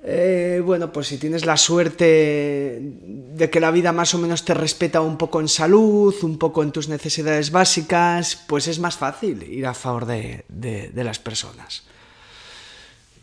eh, 0.05 0.61
bueno, 0.65 0.93
pues 0.93 1.09
si 1.09 1.19
tienes 1.19 1.47
la 1.47 1.57
suerte 1.57 2.79
de 2.81 3.51
que 3.51 3.61
la 3.61 3.71
vida 3.71 3.93
más 3.93 4.15
o 4.15 4.19
menos 4.19 4.45
te 4.45 4.55
respeta 4.55 5.01
un 5.01 5.17
poco 5.17 5.41
en 5.41 5.49
salud, 5.49 6.15
un 6.23 6.39
poco 6.39 6.63
en 6.63 6.73
tus 6.73 6.89
necesidades 6.89 7.51
básicas, 7.51 8.37
pues 8.47 8.69
es 8.69 8.79
más 8.79 8.97
fácil 8.97 9.43
ir 9.43 9.67
a 9.67 9.75
favor 9.75 10.07
de, 10.07 10.45
las 10.95 11.19
personas. 11.19 11.85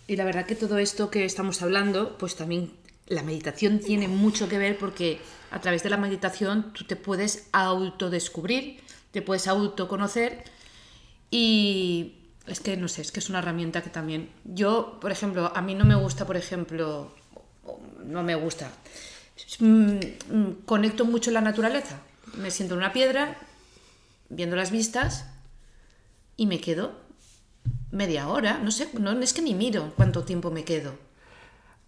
Y 0.08 0.15
la 0.15 0.26
verdad 0.26 0.48
que 0.48 0.56
todo 0.56 0.80
esto 0.80 1.12
que 1.12 1.24
estamos 1.24 1.62
hablando, 1.62 2.17
pues 2.17 2.36
también 2.36 2.72
la 3.10 3.24
meditación 3.24 3.80
tiene 3.80 4.08
mucho 4.08 4.48
que 4.48 4.58
ver 4.58 4.78
porque 4.78 5.19
a 5.52 5.60
través 5.60 5.84
de 5.84 5.89
la 5.89 5.98
meditación 5.98 6.72
tú 6.74 6.86
te 6.86 6.95
puedes 6.95 7.50
autodescubrir, 7.52 8.82
te 9.12 9.22
puedes 9.22 9.48
autoconocer 9.48 10.43
y 11.32 12.15
es 12.48 12.60
que 12.60 12.78
no 12.78 12.88
sé, 12.88 13.02
es 13.02 13.12
que 13.12 13.19
es 13.19 13.30
una 13.30 13.39
herramienta 13.39 13.82
que 13.82 13.89
también 13.89 14.30
yo, 14.45 15.00
por 15.02 15.12
ejemplo, 15.12 15.52
a 15.56 15.62
mí 15.62 15.76
no 15.76 15.86
me 15.86 15.95
gusta, 15.95 16.26
por 16.26 16.38
ejemplo, 16.38 17.13
no 18.06 18.24
me 18.24 18.36
gusta. 18.36 18.72
Mm, 19.60 20.00
mm, 20.32 20.52
conecto 20.65 21.06
mucho 21.06 21.32
la 21.32 21.41
naturaleza. 21.41 22.02
Me 22.38 22.52
siento 22.52 22.76
en 22.76 22.80
una 22.80 22.93
piedra, 22.93 23.38
viendo 24.30 24.56
las 24.56 24.72
vistas 24.72 25.26
y 26.38 26.45
me 26.45 26.62
quedo 26.62 26.93
media 27.91 28.28
hora, 28.28 28.60
no 28.60 28.69
sé, 28.69 28.88
no 28.93 29.12
es 29.19 29.34
que 29.34 29.41
ni 29.41 29.56
miro 29.56 29.93
cuánto 29.95 30.24
tiempo 30.24 30.52
me 30.52 30.63
quedo. 30.63 31.09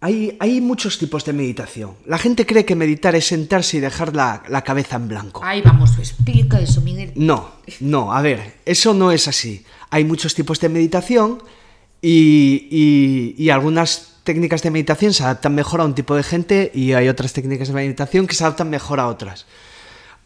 Hay, 0.04 0.36
hay, 0.40 0.60
muchos 0.60 0.98
tipos 0.98 1.24
de 1.24 1.32
meditación. 1.32 1.92
La 2.06 2.18
gente 2.18 2.44
cree 2.44 2.64
que 2.64 2.74
meditar 2.74 3.14
es 3.14 3.26
sentarse 3.26 3.76
y 3.76 3.80
dejar 3.80 4.16
la, 4.16 4.42
la, 4.48 4.62
cabeza 4.62 4.96
en 4.96 5.06
blanco. 5.06 5.40
Ahí 5.44 5.62
vamos, 5.62 5.96
explica 5.96 6.58
eso, 6.58 6.80
Miguel. 6.80 7.12
No, 7.14 7.52
no, 7.78 8.12
a 8.12 8.20
ver, 8.20 8.56
eso 8.66 8.94
no 8.94 9.12
es 9.12 9.28
así. 9.28 9.64
Hay 9.90 10.04
muchos 10.04 10.34
tipos 10.34 10.58
de 10.58 10.68
meditación 10.68 11.40
y, 12.00 12.66
y, 12.68 13.34
y, 13.38 13.50
algunas 13.50 14.18
técnicas 14.24 14.62
de 14.62 14.72
meditación 14.72 15.12
se 15.12 15.22
adaptan 15.22 15.54
mejor 15.54 15.80
a 15.80 15.84
un 15.84 15.94
tipo 15.94 16.16
de 16.16 16.24
gente 16.24 16.72
y 16.74 16.94
hay 16.94 17.08
otras 17.08 17.32
técnicas 17.32 17.68
de 17.68 17.74
meditación 17.74 18.26
que 18.26 18.34
se 18.34 18.42
adaptan 18.42 18.70
mejor 18.70 18.98
a 18.98 19.06
otras. 19.06 19.46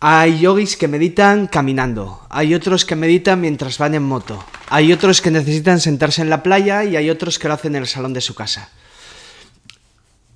Hay 0.00 0.40
yogis 0.40 0.78
que 0.78 0.88
meditan 0.88 1.48
caminando, 1.48 2.22
hay 2.30 2.54
otros 2.54 2.86
que 2.86 2.96
meditan 2.96 3.42
mientras 3.42 3.76
van 3.76 3.94
en 3.94 4.04
moto, 4.04 4.42
hay 4.70 4.90
otros 4.94 5.20
que 5.20 5.30
necesitan 5.30 5.80
sentarse 5.80 6.22
en 6.22 6.30
la 6.30 6.42
playa 6.42 6.82
y 6.84 6.96
hay 6.96 7.10
otros 7.10 7.38
que 7.38 7.48
lo 7.48 7.54
hacen 7.54 7.76
en 7.76 7.82
el 7.82 7.88
salón 7.88 8.14
de 8.14 8.22
su 8.22 8.34
casa. 8.34 8.70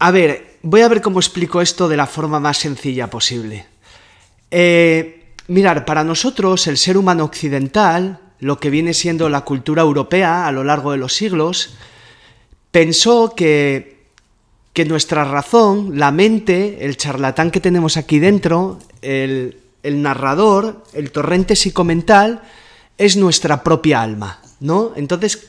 A 0.03 0.11
ver, 0.11 0.57
voy 0.63 0.81
a 0.81 0.89
ver 0.89 1.03
cómo 1.03 1.21
explico 1.21 1.61
esto 1.61 1.87
de 1.87 1.99
la 1.99 2.07
forma 2.07 2.41
más 2.41 2.57
sencilla 2.57 3.11
posible. 3.11 3.67
Eh, 4.51 5.35
mirar, 5.49 5.85
para 5.85 6.05
nosotros, 6.05 6.67
el 6.69 6.79
ser 6.79 6.97
humano 6.97 7.23
occidental, 7.23 8.19
lo 8.39 8.59
que 8.59 8.71
viene 8.71 8.95
siendo 8.95 9.29
la 9.29 9.43
cultura 9.43 9.83
europea 9.83 10.47
a 10.47 10.53
lo 10.53 10.65
largo 10.65 10.93
de 10.93 10.97
los 10.97 11.13
siglos, 11.13 11.75
pensó 12.71 13.35
que, 13.37 14.07
que 14.73 14.87
nuestra 14.87 15.25
razón, 15.25 15.99
la 15.99 16.11
mente, 16.13 16.87
el 16.87 16.97
charlatán 16.97 17.51
que 17.51 17.61
tenemos 17.61 17.99
aquí 17.99 18.21
dentro, 18.21 18.79
el, 19.03 19.59
el 19.83 20.01
narrador, 20.01 20.83
el 20.95 21.13
torrente 21.13 21.57
psicomental, 21.57 22.41
es 22.97 23.19
nuestra 23.19 23.63
propia 23.63 24.01
alma, 24.01 24.41
¿no? 24.61 24.93
Entonces, 24.97 25.47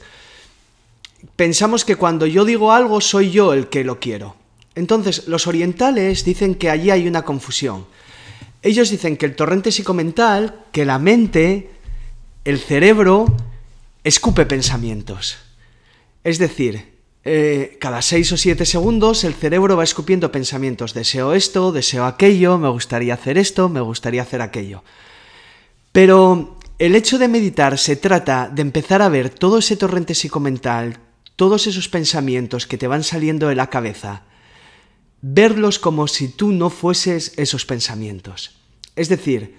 pensamos 1.37 1.85
que 1.85 1.95
cuando 1.95 2.25
yo 2.25 2.43
digo 2.43 2.73
algo 2.73 2.99
soy 2.99 3.31
yo 3.31 3.53
el 3.53 3.69
que 3.69 3.85
lo 3.85 3.97
quiero. 4.01 4.40
Entonces, 4.75 5.27
los 5.27 5.47
orientales 5.47 6.23
dicen 6.23 6.55
que 6.55 6.69
allí 6.69 6.91
hay 6.91 7.07
una 7.07 7.23
confusión. 7.23 7.85
Ellos 8.61 8.89
dicen 8.89 9.17
que 9.17 9.25
el 9.25 9.35
torrente 9.35 9.71
psicomental, 9.71 10.65
que 10.71 10.85
la 10.85 10.99
mente, 10.99 11.71
el 12.45 12.59
cerebro, 12.59 13.25
escupe 14.03 14.45
pensamientos. 14.45 15.37
Es 16.23 16.37
decir, 16.37 16.91
eh, 17.23 17.77
cada 17.79 18.01
seis 18.01 18.31
o 18.31 18.37
siete 18.37 18.65
segundos 18.65 19.23
el 19.23 19.33
cerebro 19.33 19.77
va 19.77 19.83
escupiendo 19.83 20.31
pensamientos. 20.31 20.93
Deseo 20.93 21.33
esto, 21.33 21.71
deseo 21.71 22.05
aquello, 22.05 22.57
me 22.57 22.69
gustaría 22.69 23.13
hacer 23.13 23.37
esto, 23.37 23.69
me 23.69 23.81
gustaría 23.81 24.21
hacer 24.21 24.41
aquello. 24.41 24.83
Pero 25.91 26.57
el 26.79 26.95
hecho 26.95 27.19
de 27.19 27.27
meditar 27.27 27.77
se 27.77 27.95
trata 27.95 28.49
de 28.49 28.61
empezar 28.61 29.01
a 29.01 29.09
ver 29.09 29.29
todo 29.29 29.59
ese 29.59 29.75
torrente 29.75 30.15
psicomental, 30.15 30.97
todos 31.35 31.67
esos 31.67 31.89
pensamientos 31.89 32.65
que 32.65 32.77
te 32.77 32.87
van 32.87 33.03
saliendo 33.03 33.47
de 33.47 33.55
la 33.55 33.67
cabeza, 33.67 34.23
verlos 35.21 35.79
como 35.79 36.07
si 36.07 36.29
tú 36.29 36.51
no 36.51 36.69
fueses 36.69 37.33
esos 37.37 37.65
pensamientos. 37.65 38.57
Es 38.95 39.09
decir, 39.09 39.55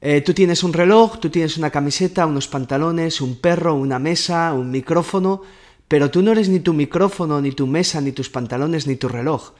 eh, 0.00 0.22
tú 0.22 0.32
tienes 0.32 0.62
un 0.62 0.72
reloj, 0.72 1.18
tú 1.20 1.28
tienes 1.28 1.56
una 1.56 1.70
camiseta, 1.70 2.26
unos 2.26 2.48
pantalones, 2.48 3.20
un 3.20 3.36
perro, 3.36 3.74
una 3.74 3.98
mesa, 3.98 4.52
un 4.54 4.70
micrófono, 4.70 5.42
pero 5.88 6.10
tú 6.10 6.22
no 6.22 6.32
eres 6.32 6.48
ni 6.48 6.60
tu 6.60 6.72
micrófono, 6.72 7.40
ni 7.40 7.52
tu 7.52 7.66
mesa, 7.66 8.00
ni 8.00 8.12
tus 8.12 8.30
pantalones, 8.30 8.86
ni 8.86 8.96
tu 8.96 9.08
reloj. 9.08 9.52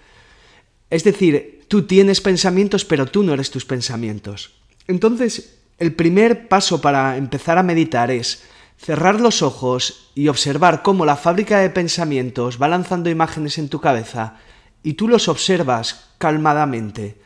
Es 0.89 1.05
decir, 1.05 1.65
tú 1.69 1.83
tienes 1.83 2.21
pensamientos, 2.21 2.85
pero 2.85 3.07
tú 3.07 3.23
no 3.23 3.35
eres 3.35 3.51
tus 3.51 3.65
pensamientos. 3.65 4.53
Entonces, 4.87 5.59
el 5.79 5.95
primer 5.95 6.49
paso 6.49 6.81
para 6.81 7.17
empezar 7.17 7.59
a 7.59 7.63
meditar 7.63 8.11
es 8.11 8.45
cerrar 8.79 9.21
los 9.21 9.43
ojos 9.43 10.11
y 10.15 10.29
observar 10.29 10.83
cómo 10.83 11.05
la 11.05 11.17
fábrica 11.17 11.59
de 11.59 11.71
pensamientos 11.71 12.61
va 12.61 12.69
lanzando 12.69 13.11
imágenes 13.11 13.59
en 13.59 13.69
tu 13.69 13.81
cabeza 13.81 14.39
y 14.83 14.95
tú 14.95 15.09
los 15.09 15.29
observas 15.29 16.11
calmadamente, 16.19 17.21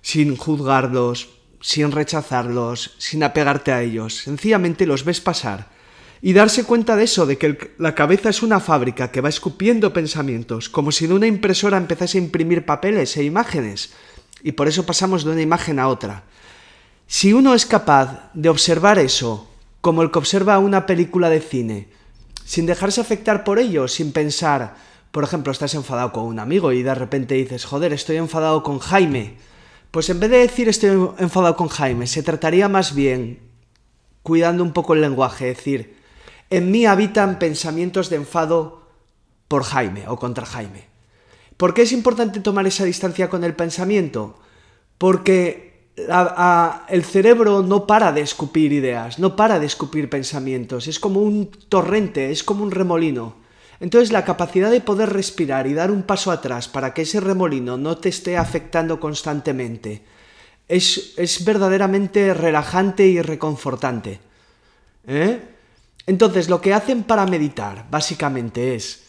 sin 0.00 0.36
juzgarlos, 0.36 1.30
sin 1.60 1.92
rechazarlos, 1.92 2.94
sin 2.98 3.22
apegarte 3.22 3.72
a 3.72 3.82
ellos, 3.82 4.16
sencillamente 4.16 4.86
los 4.86 5.04
ves 5.04 5.20
pasar. 5.20 5.70
Y 6.20 6.34
darse 6.34 6.64
cuenta 6.64 6.94
de 6.94 7.04
eso, 7.04 7.26
de 7.26 7.36
que 7.36 7.74
la 7.78 7.94
cabeza 7.94 8.28
es 8.28 8.42
una 8.42 8.60
fábrica 8.60 9.10
que 9.10 9.20
va 9.20 9.28
escupiendo 9.28 9.92
pensamientos, 9.92 10.68
como 10.68 10.92
si 10.92 11.06
de 11.06 11.14
una 11.14 11.26
impresora 11.26 11.76
empezase 11.76 12.18
a 12.18 12.20
imprimir 12.20 12.64
papeles 12.64 13.16
e 13.16 13.24
imágenes, 13.24 13.92
y 14.42 14.52
por 14.52 14.68
eso 14.68 14.86
pasamos 14.86 15.24
de 15.24 15.32
una 15.32 15.42
imagen 15.42 15.78
a 15.78 15.88
otra. 15.88 16.24
Si 17.06 17.32
uno 17.32 17.54
es 17.54 17.66
capaz 17.66 18.30
de 18.34 18.48
observar 18.48 18.98
eso, 18.98 19.50
como 19.80 20.02
el 20.02 20.10
que 20.10 20.18
observa 20.18 20.58
una 20.60 20.86
película 20.86 21.28
de 21.28 21.40
cine, 21.40 21.88
sin 22.44 22.66
dejarse 22.66 23.00
afectar 23.00 23.44
por 23.44 23.58
ello, 23.58 23.88
sin 23.88 24.12
pensar, 24.12 24.76
por 25.12 25.24
ejemplo, 25.24 25.52
estás 25.52 25.74
enfadado 25.74 26.10
con 26.12 26.24
un 26.24 26.38
amigo 26.38 26.72
y 26.72 26.82
de 26.82 26.94
repente 26.94 27.34
dices, 27.34 27.66
joder, 27.66 27.92
estoy 27.92 28.16
enfadado 28.16 28.62
con 28.62 28.78
Jaime. 28.78 29.36
Pues 29.90 30.08
en 30.08 30.18
vez 30.18 30.30
de 30.30 30.38
decir 30.38 30.70
estoy 30.70 31.10
enfadado 31.18 31.54
con 31.54 31.68
Jaime, 31.68 32.06
se 32.06 32.22
trataría 32.22 32.66
más 32.68 32.94
bien, 32.94 33.38
cuidando 34.22 34.64
un 34.64 34.72
poco 34.72 34.94
el 34.94 35.02
lenguaje, 35.02 35.44
decir, 35.46 35.98
en 36.48 36.70
mí 36.70 36.86
habitan 36.86 37.38
pensamientos 37.38 38.08
de 38.08 38.16
enfado 38.16 38.88
por 39.48 39.64
Jaime 39.64 40.08
o 40.08 40.16
contra 40.16 40.46
Jaime. 40.46 40.86
¿Por 41.58 41.74
qué 41.74 41.82
es 41.82 41.92
importante 41.92 42.40
tomar 42.40 42.66
esa 42.66 42.84
distancia 42.84 43.28
con 43.28 43.44
el 43.44 43.54
pensamiento? 43.54 44.38
Porque 44.96 45.90
el 46.88 47.04
cerebro 47.04 47.62
no 47.62 47.86
para 47.86 48.12
de 48.12 48.22
escupir 48.22 48.72
ideas, 48.72 49.18
no 49.18 49.36
para 49.36 49.58
de 49.58 49.66
escupir 49.66 50.08
pensamientos, 50.08 50.86
es 50.86 50.98
como 50.98 51.20
un 51.20 51.50
torrente, 51.68 52.30
es 52.30 52.42
como 52.42 52.64
un 52.64 52.70
remolino. 52.70 53.41
Entonces 53.82 54.12
la 54.12 54.24
capacidad 54.24 54.70
de 54.70 54.80
poder 54.80 55.12
respirar 55.12 55.66
y 55.66 55.74
dar 55.74 55.90
un 55.90 56.04
paso 56.04 56.30
atrás 56.30 56.68
para 56.68 56.94
que 56.94 57.02
ese 57.02 57.18
remolino 57.18 57.76
no 57.76 57.98
te 57.98 58.10
esté 58.10 58.36
afectando 58.36 59.00
constantemente 59.00 60.02
es, 60.68 61.14
es 61.16 61.44
verdaderamente 61.44 62.32
relajante 62.32 63.08
y 63.08 63.20
reconfortante. 63.20 64.20
¿Eh? 65.08 65.40
Entonces 66.06 66.48
lo 66.48 66.60
que 66.60 66.72
hacen 66.72 67.02
para 67.02 67.26
meditar 67.26 67.86
básicamente 67.90 68.76
es 68.76 69.02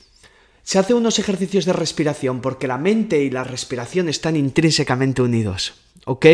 se 0.64 0.80
hacen 0.80 0.96
unos 0.96 1.20
ejercicios 1.20 1.66
de 1.66 1.74
respiración 1.74 2.42
porque 2.42 2.68
la 2.68 2.80
mente 2.80 3.22
y 3.22 3.30
la 3.30 3.44
respiración 3.44 4.10
están 4.10 4.36
intrínsecamente 4.36 5.22
unidos, 5.22 5.76
¿ok? 6.06 6.26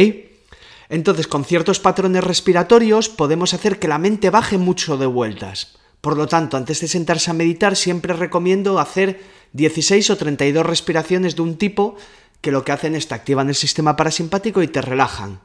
Entonces 0.87 1.27
con 1.27 1.43
ciertos 1.43 1.81
patrones 1.81 2.23
respiratorios 2.23 3.09
podemos 3.09 3.53
hacer 3.53 3.79
que 3.79 3.89
la 3.89 3.97
mente 3.97 4.29
baje 4.29 4.57
mucho 4.57 4.95
de 4.95 5.07
vueltas. 5.07 5.78
Por 6.01 6.15
lo 6.15 6.27
tanto, 6.27 6.55
antes 6.55 6.79
de 6.79 6.87
sentarse 6.87 7.29
a 7.29 7.33
meditar, 7.33 7.75
siempre 7.75 8.13
recomiendo 8.13 8.79
hacer 8.79 9.19
16 9.53 10.09
o 10.11 10.17
32 10.17 10.65
respiraciones 10.65 11.35
de 11.35 11.41
un 11.41 11.57
tipo 11.57 11.97
que 12.41 12.51
lo 12.51 12.63
que 12.63 12.71
hacen 12.71 12.95
es 12.95 13.07
te 13.07 13.15
activan 13.15 13.49
el 13.49 13.55
sistema 13.55 13.97
parasimpático 13.97 14.63
y 14.63 14.67
te 14.67 14.81
relajan. 14.81 15.41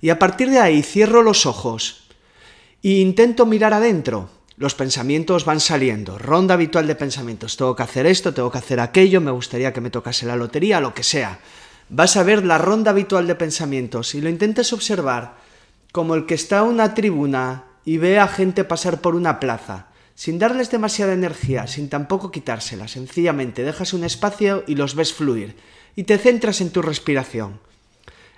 Y 0.00 0.10
a 0.10 0.18
partir 0.18 0.50
de 0.50 0.58
ahí 0.58 0.82
cierro 0.82 1.22
los 1.22 1.46
ojos 1.46 2.08
e 2.82 2.98
intento 2.98 3.46
mirar 3.46 3.74
adentro. 3.74 4.28
Los 4.56 4.74
pensamientos 4.74 5.44
van 5.44 5.60
saliendo, 5.60 6.18
ronda 6.18 6.54
habitual 6.54 6.86
de 6.86 6.94
pensamientos. 6.94 7.56
Tengo 7.56 7.74
que 7.76 7.84
hacer 7.84 8.06
esto, 8.06 8.34
tengo 8.34 8.50
que 8.50 8.58
hacer 8.58 8.80
aquello, 8.80 9.20
me 9.20 9.30
gustaría 9.30 9.72
que 9.72 9.80
me 9.80 9.90
tocase 9.90 10.26
la 10.26 10.36
lotería, 10.36 10.80
lo 10.80 10.94
que 10.94 11.02
sea. 11.02 11.38
Vas 11.88 12.16
a 12.16 12.22
ver 12.22 12.44
la 12.44 12.58
ronda 12.58 12.90
habitual 12.90 13.26
de 13.26 13.34
pensamientos 13.34 14.14
y 14.14 14.20
lo 14.20 14.28
intentes 14.28 14.72
observar 14.72 15.36
como 15.92 16.14
el 16.14 16.26
que 16.26 16.34
está 16.34 16.58
en 16.58 16.66
una 16.66 16.94
tribuna 16.94 17.64
y 17.84 17.98
ve 17.98 18.18
a 18.18 18.28
gente 18.28 18.64
pasar 18.64 19.00
por 19.00 19.14
una 19.14 19.38
plaza 19.40 19.91
sin 20.14 20.38
darles 20.38 20.70
demasiada 20.70 21.12
energía, 21.12 21.66
sin 21.66 21.88
tampoco 21.88 22.30
quitársela, 22.30 22.88
sencillamente 22.88 23.64
dejas 23.64 23.92
un 23.92 24.04
espacio 24.04 24.64
y 24.66 24.74
los 24.74 24.94
ves 24.94 25.12
fluir, 25.12 25.56
y 25.96 26.04
te 26.04 26.18
centras 26.18 26.60
en 26.60 26.70
tu 26.70 26.82
respiración. 26.82 27.60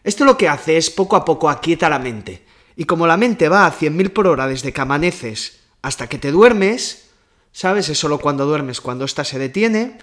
Esto 0.03 0.25
lo 0.25 0.37
que 0.37 0.49
hace 0.49 0.77
es 0.77 0.91
poco 0.91 1.17
a 1.17 1.25
poco 1.25 1.51
aquieta 1.51 1.89
la 1.89 1.99
mente, 1.99 2.45
y 2.77 2.85
como 2.85 3.07
la 3.07 3.17
mente 3.17 3.49
va 3.49 3.67
a 3.67 3.73
100.000 3.73 4.13
por 4.13 4.27
hora 4.27 4.47
desde 4.47 4.73
que 4.73 4.81
amaneces 4.81 5.61
hasta 5.83 6.09
que 6.09 6.19
te 6.19 6.31
duermes, 6.31 7.11
¿sabes? 7.53 7.89
Es 7.89 7.99
solo 7.99 8.19
cuando 8.19 8.47
duermes, 8.47 8.81
cuando 8.81 9.05
ésta 9.05 9.25
se 9.25 9.39
detiene, 9.39 9.99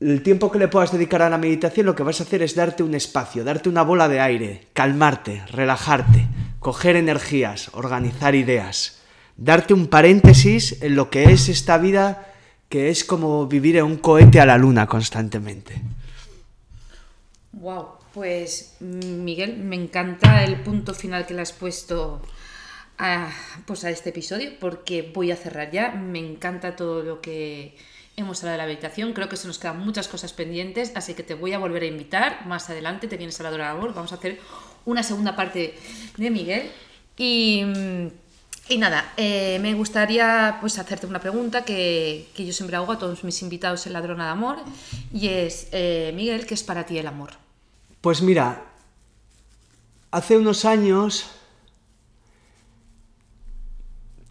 el 0.00 0.22
tiempo 0.22 0.50
que 0.50 0.58
le 0.58 0.68
puedas 0.68 0.92
dedicar 0.92 1.22
a 1.22 1.30
la 1.30 1.38
meditación 1.38 1.86
lo 1.86 1.94
que 1.94 2.02
vas 2.02 2.20
a 2.20 2.24
hacer 2.24 2.42
es 2.42 2.54
darte 2.54 2.82
un 2.82 2.94
espacio, 2.94 3.44
darte 3.44 3.68
una 3.68 3.82
bola 3.82 4.08
de 4.08 4.20
aire, 4.20 4.68
calmarte, 4.72 5.44
relajarte, 5.50 6.26
coger 6.58 6.96
energías, 6.96 7.70
organizar 7.74 8.34
ideas 8.34 8.99
darte 9.40 9.74
un 9.74 9.88
paréntesis 9.88 10.80
en 10.82 10.94
lo 10.94 11.10
que 11.10 11.24
es 11.24 11.48
esta 11.48 11.78
vida 11.78 12.28
que 12.68 12.90
es 12.90 13.04
como 13.04 13.48
vivir 13.48 13.76
en 13.78 13.84
un 13.84 13.96
cohete 13.96 14.38
a 14.38 14.46
la 14.46 14.56
luna 14.56 14.86
constantemente. 14.86 15.80
Wow, 17.52 17.86
pues 18.14 18.76
Miguel, 18.78 19.56
me 19.56 19.74
encanta 19.74 20.44
el 20.44 20.60
punto 20.60 20.94
final 20.94 21.26
que 21.26 21.34
le 21.34 21.42
has 21.42 21.52
puesto 21.52 22.22
a, 22.96 23.28
pues 23.66 23.82
a 23.84 23.90
este 23.90 24.10
episodio, 24.10 24.52
porque 24.60 25.10
voy 25.12 25.32
a 25.32 25.36
cerrar 25.36 25.72
ya. 25.72 25.90
Me 25.90 26.20
encanta 26.20 26.76
todo 26.76 27.02
lo 27.02 27.20
que 27.20 27.76
hemos 28.16 28.38
hablado 28.40 28.52
de 28.52 28.58
la 28.58 28.66
meditación. 28.66 29.14
Creo 29.14 29.28
que 29.28 29.36
se 29.36 29.48
nos 29.48 29.58
quedan 29.58 29.80
muchas 29.80 30.06
cosas 30.06 30.32
pendientes, 30.32 30.92
así 30.94 31.14
que 31.14 31.24
te 31.24 31.34
voy 31.34 31.54
a 31.54 31.58
volver 31.58 31.82
a 31.82 31.86
invitar. 31.86 32.46
Más 32.46 32.70
adelante 32.70 33.08
te 33.08 33.16
vienes 33.16 33.40
a 33.40 33.42
la 33.42 33.50
Dora 33.50 33.70
Amor. 33.70 33.94
Vamos 33.94 34.12
a 34.12 34.16
hacer 34.16 34.38
una 34.84 35.02
segunda 35.02 35.34
parte 35.34 35.74
de 36.16 36.30
Miguel. 36.30 36.70
Y, 37.16 37.64
y 38.70 38.78
nada, 38.78 39.12
eh, 39.16 39.58
me 39.60 39.74
gustaría 39.74 40.58
pues 40.60 40.78
hacerte 40.78 41.04
una 41.04 41.18
pregunta 41.18 41.64
que, 41.64 42.28
yo 42.36 42.52
siempre 42.52 42.76
hago 42.76 42.92
a 42.92 42.98
todos 42.98 43.24
mis 43.24 43.42
invitados 43.42 43.84
en 43.88 43.92
Ladrona 43.92 44.26
de 44.26 44.30
Amor. 44.30 44.58
Y 45.12 45.26
es, 45.26 45.66
eh, 45.72 46.12
Miguel, 46.14 46.46
¿qué 46.46 46.54
es 46.54 46.62
para 46.62 46.86
ti 46.86 46.96
el 46.96 47.08
amor? 47.08 47.30
Pues 48.00 48.22
mira, 48.22 48.62
hace 50.12 50.38
unos 50.38 50.64
años 50.64 51.30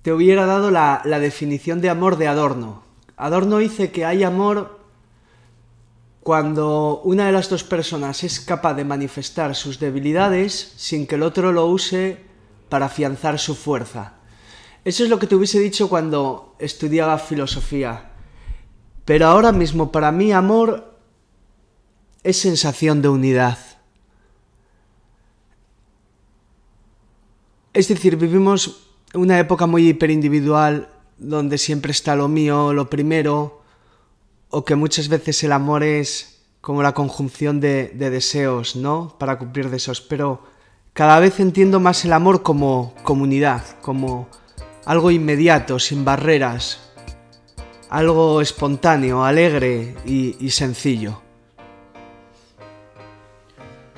te 0.03 0.13
hubiera 0.13 0.45
dado 0.45 0.71
la 0.71 1.19
definición 1.19 1.81
de 1.81 1.89
amor 1.89 2.17
de 2.17 2.29
Adorno. 2.29 2.83
Adorno 3.17 3.57
dice 3.57 3.91
que 3.91 4.05
hay 4.05 4.23
amor 4.23 4.79
cuando 6.21 7.01
una 7.03 7.25
de 7.25 7.33
las 7.33 7.49
dos 7.49 7.65
personas 7.65 8.23
es 8.23 8.39
capaz 8.39 8.73
de 8.75 8.85
manifestar 8.85 9.53
sus 9.53 9.79
debilidades 9.79 10.73
sin 10.77 11.07
que 11.07 11.15
el 11.15 11.23
otro 11.23 11.51
lo 11.51 11.65
use 11.65 12.23
para 12.69 12.85
afianzar 12.85 13.37
su 13.37 13.53
fuerza. 13.53 14.18
Eso 14.85 15.03
es 15.03 15.09
lo 15.09 15.19
que 15.19 15.27
te 15.27 15.35
hubiese 15.35 15.59
dicho 15.59 15.89
cuando 15.89 16.55
estudiaba 16.59 17.17
filosofía. 17.17 18.11
Pero 19.05 19.27
ahora 19.27 19.51
mismo 19.51 19.91
para 19.91 20.11
mí 20.11 20.31
amor 20.31 20.97
es 22.23 22.37
sensación 22.37 23.01
de 23.01 23.09
unidad. 23.09 23.57
Es 27.73 27.87
decir, 27.87 28.17
vivimos 28.17 28.87
una 29.13 29.39
época 29.39 29.65
muy 29.65 29.87
hiperindividual 29.87 30.89
donde 31.17 31.57
siempre 31.57 31.91
está 31.91 32.15
lo 32.15 32.27
mío, 32.27 32.73
lo 32.73 32.89
primero, 32.89 33.61
o 34.49 34.63
que 34.63 34.75
muchas 34.75 35.09
veces 35.09 35.43
el 35.43 35.51
amor 35.51 35.83
es 35.83 36.45
como 36.61 36.81
la 36.81 36.93
conjunción 36.93 37.59
de, 37.59 37.89
de 37.89 38.09
deseos, 38.09 38.75
¿no? 38.75 39.15
Para 39.19 39.37
cumplir 39.37 39.69
deseos, 39.69 40.01
pero 40.01 40.43
cada 40.93 41.19
vez 41.19 41.39
entiendo 41.39 41.79
más 41.79 42.03
el 42.05 42.13
amor 42.13 42.41
como 42.41 42.93
comunidad, 43.03 43.63
como 43.81 44.27
algo 44.89 45.11
inmediato, 45.11 45.77
sin 45.77 46.03
barreras, 46.03 46.79
algo 47.91 48.41
espontáneo, 48.41 49.23
alegre 49.23 49.95
y, 50.03 50.49
sencillo. 50.49 51.21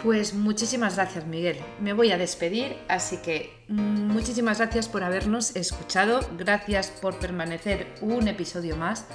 Pues 0.03 0.33
muchísimas 0.33 0.97
gracias 0.97 1.25
Miguel. 1.25 1.59
Me 1.79 1.93
voy 1.93 2.11
a 2.11 2.17
despedir, 2.17 2.75
así 2.89 3.19
que 3.19 3.53
muchísimas 3.69 4.57
gracias 4.57 4.89
por 4.89 5.05
habernos 5.05 5.55
escuchado, 5.55 6.19
gracias 6.37 6.89
por 6.89 7.17
permanecer 7.19 7.87
un 8.01 8.27
episodio 8.27 8.75
más. 8.75 9.05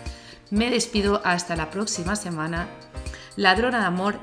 Me 0.51 0.71
despido 0.71 1.21
hasta 1.25 1.57
la 1.57 1.71
próxima 1.71 2.17
semana. 2.17 2.71
Ladrona 3.37 3.81
de 3.81 3.85
Amor, 3.85 4.19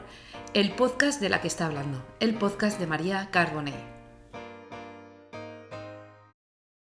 el 0.56 0.72
podcast 0.72 1.22
de 1.22 1.30
la 1.30 1.40
que 1.40 1.50
está 1.50 1.68
hablando, 1.68 2.04
el 2.20 2.34
podcast 2.34 2.80
de 2.80 2.88
María 2.88 3.30
Carbone. 3.30 3.93